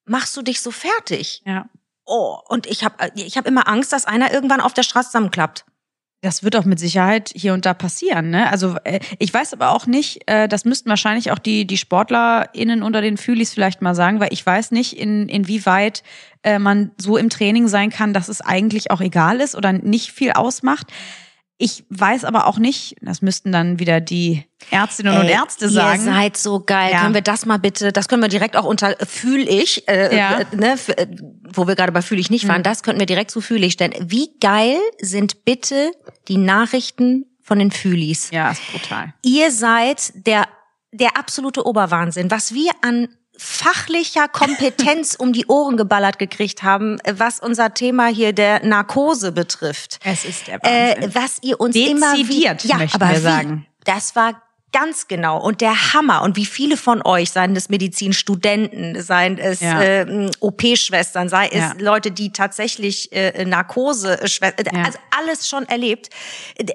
[0.05, 1.43] machst du dich so fertig?
[1.45, 1.69] Ja.
[2.05, 5.67] Oh, und ich habe ich hab immer Angst, dass einer irgendwann auf der Straße zusammenklappt.
[6.21, 8.31] Das wird auch mit Sicherheit hier und da passieren.
[8.31, 8.51] Ne?
[8.51, 12.83] Also äh, ich weiß aber auch nicht, äh, das müssten wahrscheinlich auch die, die SportlerInnen
[12.83, 16.03] unter den Fühlis vielleicht mal sagen, weil ich weiß nicht, in, inwieweit
[16.43, 20.11] äh, man so im Training sein kann, dass es eigentlich auch egal ist oder nicht
[20.11, 20.89] viel ausmacht.
[21.61, 26.07] Ich weiß aber auch nicht, das müssten dann wieder die Ärztinnen und Ey, Ärzte sagen.
[26.07, 26.93] Ihr seid so geil.
[26.93, 27.01] Ja.
[27.03, 30.39] Können wir das mal bitte, das können wir direkt auch unter fühl ich, äh, Ja.
[30.41, 31.09] äh, ne, f- äh,
[31.53, 32.65] wo wir gerade bei fühl ich nicht waren, Mhm.
[32.65, 33.93] das könnten wir direkt zu fühl ich stellen.
[34.01, 35.91] Wie geil sind bitte
[36.29, 38.31] die Nachrichten von den Fühlis?
[38.31, 39.13] ja, ist brutal.
[39.25, 40.47] Ihr seid der
[40.91, 47.15] der absolute Oberwahnsinn, was wir an fachlicher Kompetenz um die Ohren geballert gekriegt haben, äh,
[47.17, 50.01] was unser Thema hier der Narkose betrifft.
[50.05, 51.15] Es ist der Äh, Wahnsinn.
[51.15, 53.23] was ihr uns immer Dezidiert, wie, ja, möchten aber wir wie?
[53.23, 53.67] sagen.
[53.85, 54.43] Das war
[54.73, 59.61] ganz genau und der Hammer und wie viele von euch, seien es Medizinstudenten, seien es
[59.61, 59.81] Ja.
[59.83, 61.73] äh, OP-Schwestern, sei es Ja.
[61.79, 64.29] Leute, die tatsächlich äh, Narkose, äh,
[64.73, 64.83] Ja.
[64.85, 66.11] also alles schon erlebt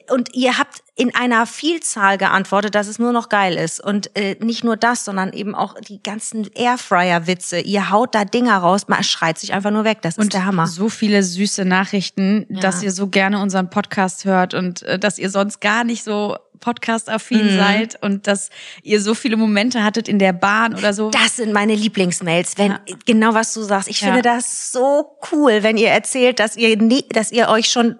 [0.10, 4.36] und ihr habt in einer Vielzahl geantwortet, dass es nur noch geil ist und äh,
[4.40, 7.60] nicht nur das, sondern eben auch die ganzen Airfryer-Witze.
[7.62, 10.04] Ihr haut da Dinger raus, man schreit sich einfach nur weg.
[10.04, 10.68] Das ist der Hammer.
[10.68, 15.32] so viele süße Nachrichten, dass ihr so gerne unseren Podcast hört und äh, dass ihr
[15.32, 18.50] sonst gar nicht so podcast-affin seid und dass
[18.82, 21.10] ihr so viele Momente hattet in der Bahn oder so.
[21.10, 23.90] Das sind meine Lieblingsmails, wenn genau was du sagst.
[23.90, 24.08] Ich Ja.
[24.08, 27.98] finde das so cool, wenn ihr erzählt, dass ihr nie, dass ihr euch schon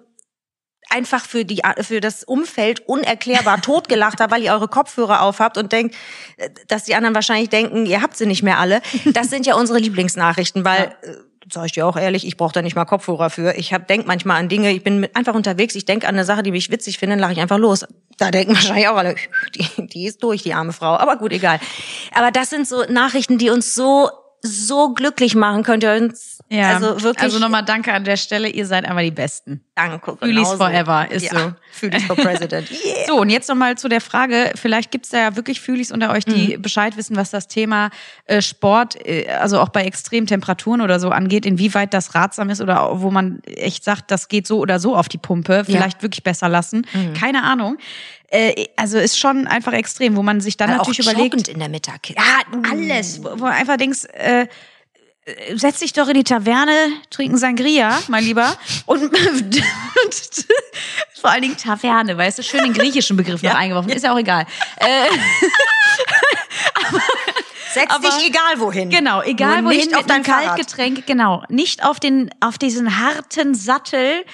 [0.90, 5.72] einfach für die für das Umfeld unerklärbar totgelacht habt, weil ihr eure Kopfhörer aufhabt und
[5.72, 5.94] denkt,
[6.68, 8.80] dass die anderen wahrscheinlich denken, ihr habt sie nicht mehr alle.
[9.12, 11.14] Das sind ja unsere Lieblingsnachrichten, weil äh,
[11.50, 13.54] sag ich dir auch ehrlich, ich brauche da nicht mal Kopfhörer für.
[13.56, 16.24] Ich hab denk manchmal an Dinge, ich bin mit, einfach unterwegs, ich denke an eine
[16.24, 17.84] Sache, die mich witzig finde, dann lache ich einfach los.
[18.18, 19.14] Da denken wahrscheinlich auch alle,
[19.54, 20.96] die, die ist durch, die arme Frau.
[20.96, 21.58] Aber gut, egal.
[22.12, 24.10] Aber das sind so Nachrichten, die uns so
[24.46, 25.62] so glücklich machen.
[25.62, 28.48] Könnt ihr uns ja, also wirklich Also nochmal danke an der Stelle.
[28.48, 29.64] Ihr seid einfach die Besten.
[29.74, 30.16] danke.
[30.20, 30.58] Genauso.
[30.58, 31.38] forever, ist ja.
[31.38, 31.52] so.
[31.72, 32.68] Fühlis for President.
[32.84, 33.06] Yeah.
[33.06, 36.24] So, und jetzt nochmal zu der Frage, vielleicht gibt's da ja wirklich Fühlis unter euch,
[36.24, 37.90] die Bescheid wissen, was das Thema
[38.26, 42.60] äh, Sport, äh, also auch bei extremen Temperaturen oder so angeht, inwieweit das ratsam ist
[42.60, 46.22] oder wo man echt sagt, das geht so oder so auf die Pumpe, vielleicht wirklich
[46.22, 46.86] besser lassen.
[47.18, 47.78] Keine Ahnung.
[48.34, 51.60] Äh, also ist schon einfach extrem, wo man sich dann auch natürlich überlegt, joggend in
[51.60, 52.20] der Mittagskiste.
[52.20, 57.38] ja, alles, wo, wo einfach denkst, äh, äh, setz dich doch in die Taverne, trinken
[57.38, 58.56] Sangria, mein Lieber.
[58.86, 59.16] Und
[61.20, 64.18] vor allen Dingen Taverne, weißt du, schön den griechischen Begriff noch eingeworfen, ist ja auch
[64.18, 64.46] egal.
[64.76, 64.86] Äh,
[67.72, 68.90] Setz aber- dich egal wohin.
[68.90, 70.24] genau, egal Nur wohin nicht auf dein.
[70.24, 74.24] Kaltgetränk, genau, nicht auf den, auf diesen harten Sattel.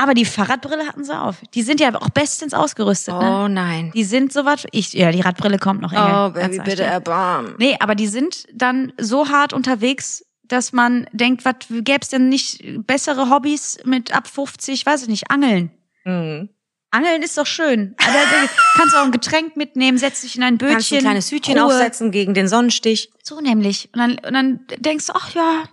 [0.00, 1.36] Aber die Fahrradbrille hatten sie auf.
[1.52, 3.44] Die sind ja auch bestens ausgerüstet, ne?
[3.44, 3.92] Oh nein.
[3.94, 5.92] Die sind so was, ich, ja, die Radbrille kommt noch.
[5.92, 6.06] Engel.
[6.10, 7.54] Oh, Baby, bitte erbarm.
[7.58, 12.62] Nee, aber die sind dann so hart unterwegs, dass man denkt, was gäb's denn nicht
[12.86, 15.70] bessere Hobbys mit ab 50, weiß ich nicht, Angeln.
[16.06, 16.48] Mhm.
[16.90, 17.94] Angeln ist doch schön.
[17.98, 20.76] Aber da kannst du auch ein Getränk mitnehmen, setzt dich in ein Bötchen.
[20.76, 21.66] Kannst ein kleines Hütchen Ruhe.
[21.66, 23.10] aufsetzen gegen den Sonnenstich.
[23.22, 23.90] So nämlich.
[23.92, 25.64] Und dann, und dann denkst du, ach ja,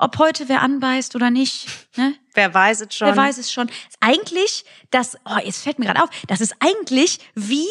[0.00, 1.66] ob heute wer anbeißt oder nicht.
[1.96, 2.14] Ne?
[2.34, 3.08] Wer weiß es schon.
[3.08, 3.68] Wer weiß es schon.
[3.68, 7.66] Ist eigentlich, das, oh, jetzt fällt mir gerade auf, das ist eigentlich wie,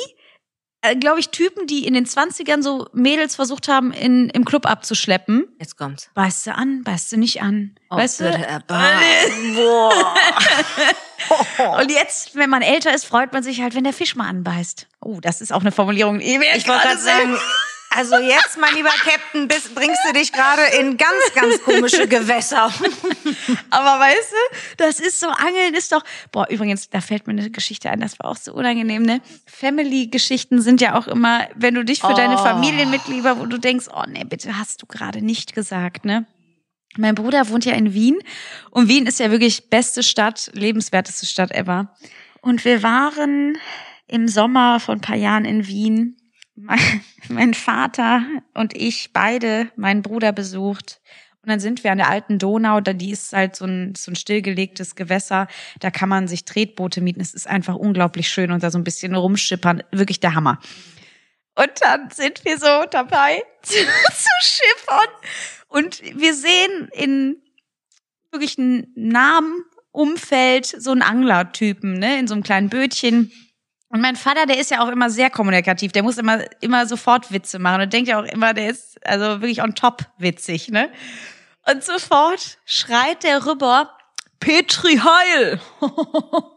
[0.81, 4.65] äh, glaube ich, Typen, die in den 20ern so Mädels versucht haben, in, im Club
[4.65, 5.47] abzuschleppen.
[5.59, 6.09] Jetzt kommt's.
[6.13, 7.75] Beißt du an, beißt du nicht an.
[7.89, 8.43] Oh, weißt bitte du?
[8.47, 9.01] erbarm.
[9.55, 10.13] Boah.
[11.79, 14.87] Und jetzt, wenn man älter ist, freut man sich halt, wenn der Fisch mal anbeißt.
[15.01, 16.19] Oh, das ist auch eine Formulierung.
[16.19, 17.37] Ich wollte gerade sagen,
[17.95, 22.65] also jetzt, mein lieber Captain, bist, bringst du dich gerade in ganz, ganz komische Gewässer.
[23.69, 27.49] Aber weißt du, das ist so, Angeln ist doch, boah, übrigens, da fällt mir eine
[27.49, 29.21] Geschichte ein, das war auch so unangenehm, ne?
[29.45, 32.43] Family-Geschichten sind ja auch immer, wenn du dich für deine Oh.
[32.43, 36.25] Familienmitglieder, wo du denkst, oh nee, bitte hast du gerade nicht gesagt, ne?
[36.97, 38.17] Mein Bruder wohnt ja in Wien
[38.71, 41.95] und Wien ist ja wirklich beste Stadt, lebenswerteste Stadt ever.
[42.41, 43.57] Und wir waren
[44.07, 46.17] im Sommer vor ein paar Jahren in Wien.
[47.29, 51.01] Mein, Vater und ich beide meinen Bruder besucht.
[51.41, 54.11] Und dann sind wir an der alten Donau, da die ist halt so ein, so
[54.11, 55.47] ein stillgelegtes Gewässer.
[55.79, 57.21] Da kann man sich Tretboote mieten.
[57.21, 59.83] Es ist einfach unglaublich schön und da so ein bisschen rumschippern.
[59.91, 60.59] Wirklich der Hammer.
[61.55, 65.09] Und dann sind wir so dabei zu, zu schippern.
[65.67, 67.41] Und wir sehen in
[68.31, 73.31] wirklich einem nahen Umfeld so einen Anglertypen, ne, in so einem kleinen Bötchen.
[73.89, 75.91] Und mein Vater, der ist ja auch immer sehr kommunikativ.
[75.91, 79.41] Der muss immer, immer sofort Witze machen und denkt ja auch immer, der ist also
[79.41, 80.89] wirklich on top witzig, ne?
[81.71, 83.91] Und sofort schreit der rüber,
[84.39, 85.59] Petri Heil!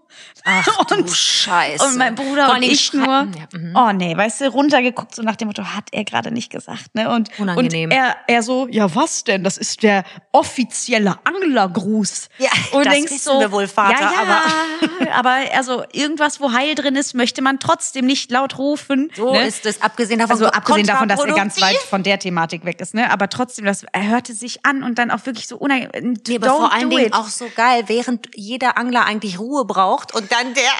[0.44, 1.84] Ach du Und- Scheiße.
[1.84, 3.76] Und mein Bruder und Dingen ich nur, Ja, mhm.
[3.76, 7.10] oh nee, weißt du, runtergeguckt, so nach dem Motto, hat er gerade nicht gesagt, ne?
[7.10, 7.90] Und, Unangenehm.
[7.90, 12.28] und er, er so, ja was denn, das ist der offizielle Anglergruß.
[12.38, 16.52] Ja, und das denkst wissen so, wir wohl, Vater, ja, ja, aber, also irgendwas, wo
[16.52, 19.10] Heil drin ist, möchte man trotzdem nicht laut rufen.
[19.16, 19.46] So ne?
[19.46, 22.80] ist es, abgesehen davon, Also abgesehen davon, dass er ganz weit von der Thematik weg
[22.80, 23.10] ist, ne?
[23.10, 26.16] Aber trotzdem, das er hörte sich an und dann auch wirklich so unangenehm.
[26.26, 30.31] Nee, aber vor allen Dingen auch so geil, während jeder Angler eigentlich Ruhe braucht und
[30.32, 30.70] dann der,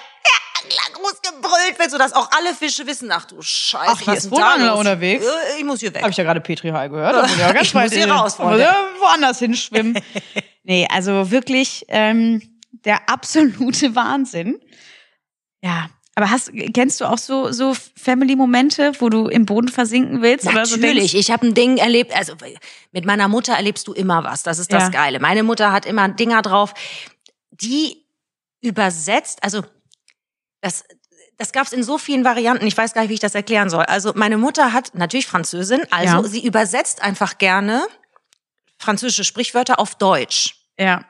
[0.62, 4.24] Angler groß gebrüllt wird, sodass auch alle Fische wissen, ach du Scheiße, Ach, hier was
[4.26, 4.78] ist wohl da los?
[4.78, 5.24] unterwegs.
[5.26, 6.02] Äh, Ich muss hier weg.
[6.02, 7.14] Habe ich ja gerade Petri Heil gehört.
[7.16, 9.98] Da muss ich ja ganz Ich muss hier raus, ja woanders hinschwimmen.
[10.62, 12.40] nee, also wirklich ähm,
[12.84, 14.60] der absolute Wahnsinn.
[15.64, 20.46] Ja, aber hast kennst du auch so so Family-Momente, wo du im Boden versinken willst
[20.46, 21.26] oder so Natürlich, denkst?
[21.26, 22.34] ich habe ein Ding erlebt, also
[22.92, 24.88] mit meiner Mutter erlebst du immer was, das ist das Ja.
[24.90, 25.18] Geile.
[25.20, 26.74] Meine Mutter hat immer Dinger drauf,
[27.50, 28.01] die
[28.62, 29.62] übersetzt, also
[30.62, 30.84] das,
[31.36, 33.68] das gab es in so vielen Varianten, ich weiß gar nicht, wie ich das erklären
[33.68, 33.84] soll.
[33.84, 36.24] Also meine Mutter hat natürlich Französin, also Ja.
[36.24, 37.84] sie übersetzt einfach gerne
[38.78, 40.56] französische Sprichwörter auf Deutsch.
[40.78, 41.04] Ja,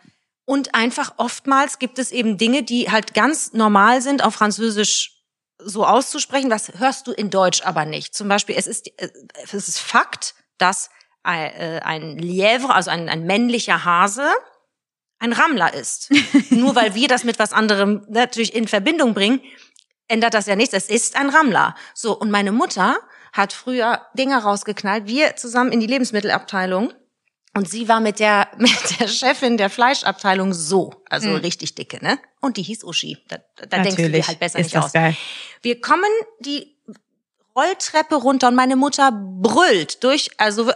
[0.45, 5.23] Und einfach oftmals gibt es eben Dinge, die halt ganz normal sind, auf Französisch
[5.59, 6.51] so auszusprechen.
[6.51, 8.15] Das hörst du in Deutsch aber nicht.
[8.15, 9.09] Zum Beispiel, es ist, äh,
[9.45, 10.91] es ist Fakt, dass
[11.23, 14.29] ein, äh, ein Lièvre, also ein, ein männlicher Hase,
[15.23, 16.11] ein Rammler ist.
[16.51, 19.41] Nur weil wir das mit was anderem natürlich in Verbindung bringen,
[20.09, 20.75] ändert das ja nichts.
[20.75, 21.75] Es ist ein Rammler.
[21.95, 22.97] So, und meine Mutter
[23.33, 25.07] hat früher Dinger rausgeknallt.
[25.07, 26.93] Wir zusammen in die Lebensmittelabteilung.
[27.55, 32.19] Und sie war mit der, mit der Chefin der Fleischabteilung so, also richtig dicke, ne?
[32.41, 33.19] Und die hieß Uschi.
[33.29, 34.93] Da, da denkst du dir halt besser ist nicht das aus.
[34.93, 35.17] geil.
[35.61, 36.11] Wir kommen
[36.41, 36.75] die
[37.55, 40.73] Rolltreppe runter und meine Mutter brüllt durch, also,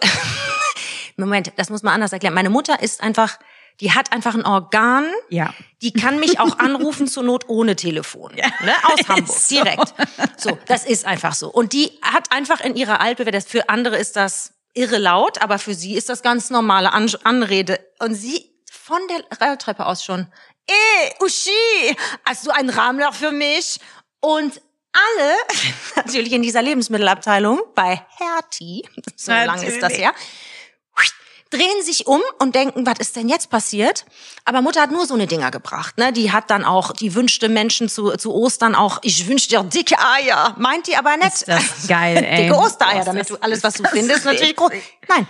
[1.17, 2.35] Moment, das muss man anders erklären.
[2.35, 3.39] Meine Mutter ist einfach,
[3.81, 5.53] die hat einfach ein Organ, Ja.
[5.83, 8.35] die kann mich auch anrufen zur Not ohne Telefon.
[8.35, 8.73] Ne?
[8.85, 9.55] Aus Hamburg, so.
[9.55, 9.95] direkt.
[10.37, 11.49] So, das ist einfach so.
[11.49, 15.75] Und die hat einfach in ihrer Altbewertung, für andere ist das irre laut, aber für
[15.75, 17.79] sie ist das ganz normale An Anrede.
[17.99, 20.27] Und sie von der Rolltreppe aus schon,
[20.69, 23.79] eh, Uschi, hast du einen Rahmler für mich?
[24.21, 24.61] Und
[24.93, 25.35] alle,
[25.97, 30.03] natürlich in dieser Lebensmittelabteilung, bei Hertie, so lange ist das Natürlich.
[31.51, 34.05] Drehen sich um und denken, was ist denn jetzt passiert?
[34.45, 35.97] Aber Mutter hat nur so eine Dinger gebracht.
[35.99, 36.13] Ne?
[36.13, 39.97] Die hat dann auch, die wünschte Menschen zu, zu Ostern auch, ich wünsche dir dicke
[39.99, 40.55] Eier.
[40.59, 41.35] Meint die aber nicht.
[41.35, 42.45] Ist das geil, ey.
[42.45, 44.73] Dicke Ostereier, damit du alles, was du findest, natürlich groß.
[45.09, 45.27] Nein,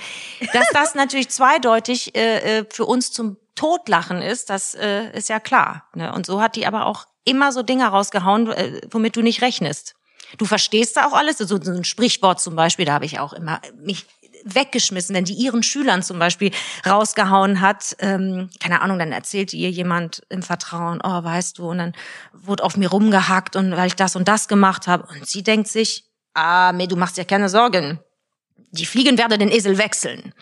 [0.52, 5.40] dass das natürlich zweideutig äh, äh, für uns zum Totlachen ist, das äh, ist ja
[5.40, 5.88] klar.
[5.94, 6.12] Ne?
[6.12, 9.94] Und so hat die aber auch immer so Dinger rausgehauen, äh, womit du nicht rechnest.
[10.38, 11.38] Du verstehst da auch alles.
[11.38, 14.06] So, so ein Sprichwort zum Beispiel, da habe ich auch immer mich
[14.46, 16.50] weggeschmissen, wenn die ihren Schülern zum Beispiel
[16.86, 21.78] rausgehauen hat, ähm, keine Ahnung, dann erzählte ihr jemand im Vertrauen, oh, weißt du, und
[21.78, 21.92] dann
[22.32, 25.06] wurde auf mir rumgehackt und weil ich das und das gemacht habe.
[25.08, 27.98] Und sie denkt sich, ah, mir, du machst dir keine Sorgen.
[28.70, 30.32] Die Fliegen werden den Esel wechseln.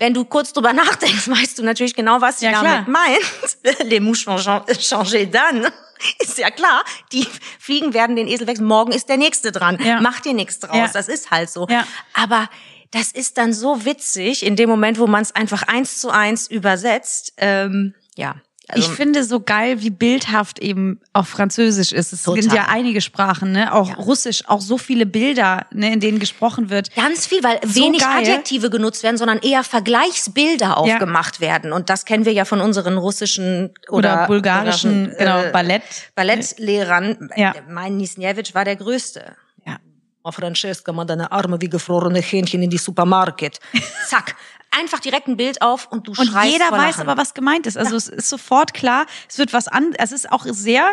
[0.00, 2.88] Wenn du kurz drüber nachdenkst, weißt du natürlich genau, was sie Ja, damit klar.
[2.88, 3.80] meint.
[3.88, 5.68] Les mouches vont chan- changer dann.
[6.18, 6.82] Ist ja klar.
[7.12, 7.26] Die
[7.58, 8.66] Fliegen werden den Esel wechseln.
[8.66, 9.78] Morgen ist der nächste dran.
[9.84, 10.00] Ja.
[10.00, 10.74] Mach dir nichts draus.
[10.74, 10.88] Ja.
[10.88, 11.66] Das ist halt so.
[11.68, 11.86] Ja.
[12.14, 12.48] Aber
[12.90, 16.46] das ist dann so witzig in dem Moment, wo man es einfach eins zu eins
[16.50, 17.34] übersetzt.
[17.36, 18.36] Ähm, ja.
[18.72, 22.12] Also, ich finde so geil, wie bildhaft eben auch Französisch ist.
[22.12, 22.42] Es Total.
[22.42, 23.74] sind ja einige Sprachen, ne?
[23.74, 26.94] Auch Russisch, auch so viele Bilder, ne, in denen gesprochen wird.
[26.94, 28.18] Ganz viel, weil So wenig geil.
[28.20, 31.72] Adjektive genutzt werden, sondern eher Vergleichsbilder aufgemacht werden.
[31.72, 35.82] Und das kennen wir ja von unseren russischen oder, Oder bulgarischen, oder, genau, äh, Ballett.
[36.14, 37.30] Ballettlehrern.
[37.36, 37.54] Ja.
[37.68, 39.36] Mein Nisnjewitsch war der Größte.
[39.66, 39.78] Ja.
[40.22, 43.58] Oh, Francesca, mal deine Arme wie gefrorene Hähnchen in die Supermarket.
[44.08, 44.36] Zack.
[44.72, 47.08] Einfach direkt ein Bild auf und du Und schreist jeder vor weiß Lachen.
[47.08, 47.76] aber, was gemeint ist.
[47.76, 50.92] Also es ist sofort klar, es wird was an, es ist auch sehr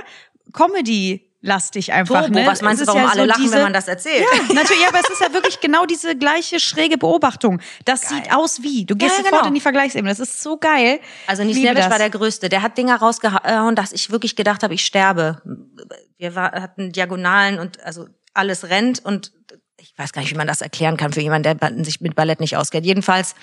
[0.54, 2.22] Comedy-lastig einfach.
[2.22, 2.46] Turbo, ne?
[2.48, 4.26] was meinst du, warum ja alle so lachen, diese, wenn man das erzählt?
[4.32, 7.62] Ja, natürlich, ja, aber es ist ja wirklich genau diese gleiche schräge Beobachtung.
[7.86, 8.86] Das sieht aus wie.
[8.86, 9.48] Du gehst Ja, sofort genau.
[9.50, 10.10] in die Vergleichsebene.
[10.10, 11.00] Das ist so geil.
[11.28, 11.90] Also das.
[11.90, 12.50] war der Größte.
[12.50, 15.42] Der hat Dinger rausgehauen, dass ich wirklich gedacht habe, ich sterbe.
[16.18, 19.32] Wir war, hatten Diagonalen und also alles rennt und
[19.80, 22.40] ich weiß gar nicht, wie man das erklären kann für jemanden, der sich mit Ballett
[22.40, 22.86] nicht auskennt.
[22.86, 23.36] Jedenfalls,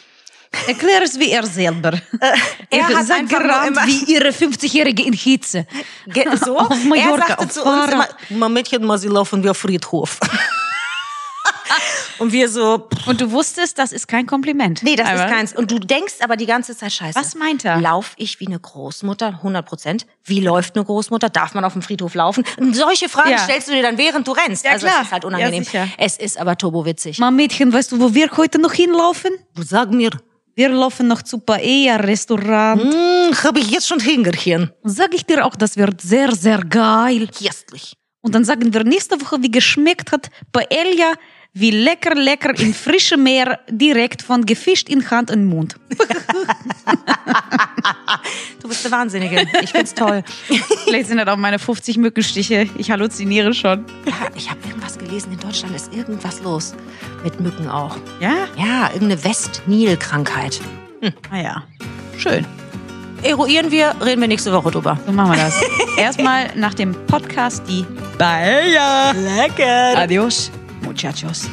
[0.67, 1.93] Erklär es wie er selber.
[2.21, 2.35] er
[2.71, 5.67] er hat nur gerannt wie ihre 50-Jährige in Hitze.
[6.07, 8.17] ge- so, Auf Mallorca, er sagte zu uns immer, Fahrrad.
[8.31, 10.19] "Ma Mädchen, mal sie laufen wie auf Friedhof.
[12.19, 14.83] und wir so, pff, Und du wusstest, das ist kein Kompliment.
[14.83, 15.53] nee, das Aber- ist keins.
[15.55, 17.19] Und du denkst aber die ganze Zeit, scheiße.
[17.19, 17.81] Was meint er?
[17.81, 19.29] Lauf ich wie eine Großmutter?
[19.43, 20.07] 100 Prozent.
[20.25, 21.29] Wie läuft eine Großmutter?
[21.29, 22.45] Darf man auf dem Friedhof laufen?
[22.59, 23.39] Und solche Fragen Ja.
[23.39, 24.65] stellst du dir dann, während du rennst.
[24.65, 25.01] Ja, also klar.
[25.01, 25.65] es ist halt Ja, unangenehm.
[25.65, 25.89] sicher.
[25.99, 27.19] es ist aber turbowitzig.
[27.19, 29.33] Mal Mädchen, weißt du, wo wir heute noch hinlaufen?
[29.59, 30.11] Sag mir,
[30.55, 32.81] Wir laufen noch zu Paella-Restaurant.
[32.83, 34.71] hm, habe ich jetzt schon Hingerchen.
[34.85, 37.29] Sag ich dir auch, das wird sehr, sehr geil.
[37.29, 37.95] Köstlich.
[38.21, 41.15] Und dann sagen wir nächste Woche, wie geschmeckt hat Paella,
[41.53, 45.77] wie lecker, lecker in frischem Meer, direkt von gefischt in Hand und Mund.
[48.61, 49.47] Du bist eine Wahnsinnige.
[49.63, 50.23] Ich find's toll.
[50.85, 52.67] Vielleicht sind das auch meine 50 Mückenstiche.
[52.79, 53.85] Ich halluziniere schon.
[54.07, 56.75] Ja, ich habe irgendwas gelesen, in Deutschland ist irgendwas los.
[57.25, 57.97] Mit Mücken auch.
[58.21, 58.47] Ja?
[58.57, 60.61] Ja, irgendeine West-Nil-Krankheit.
[61.31, 61.65] Naja.
[62.19, 62.47] Schön.
[63.23, 64.99] Eruieren wir, reden wir nächste Woche drüber.
[65.07, 65.59] So machen wir das.
[65.97, 67.87] Erstmal nach dem Podcast die
[68.19, 69.13] Paella.
[69.13, 69.99] Lecker.
[69.99, 70.51] Adios,
[70.83, 71.49] muchachos.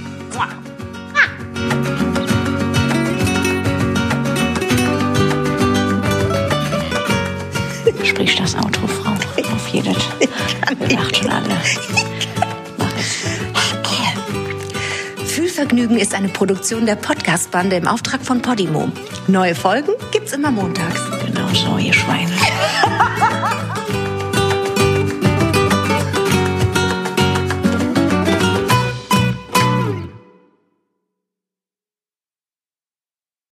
[8.03, 9.11] Sprich das Auto, Frau.
[9.53, 9.95] Auf jedes.
[10.79, 11.57] Wir lacht schon alle.
[15.61, 18.91] Fühlvergnügen ist eine Produktion der Podcast-Bande im Auftrag von Podimo.
[19.27, 20.99] Neue Folgen gibt's immer montags.
[21.23, 22.31] Genau so, ihr Schweine.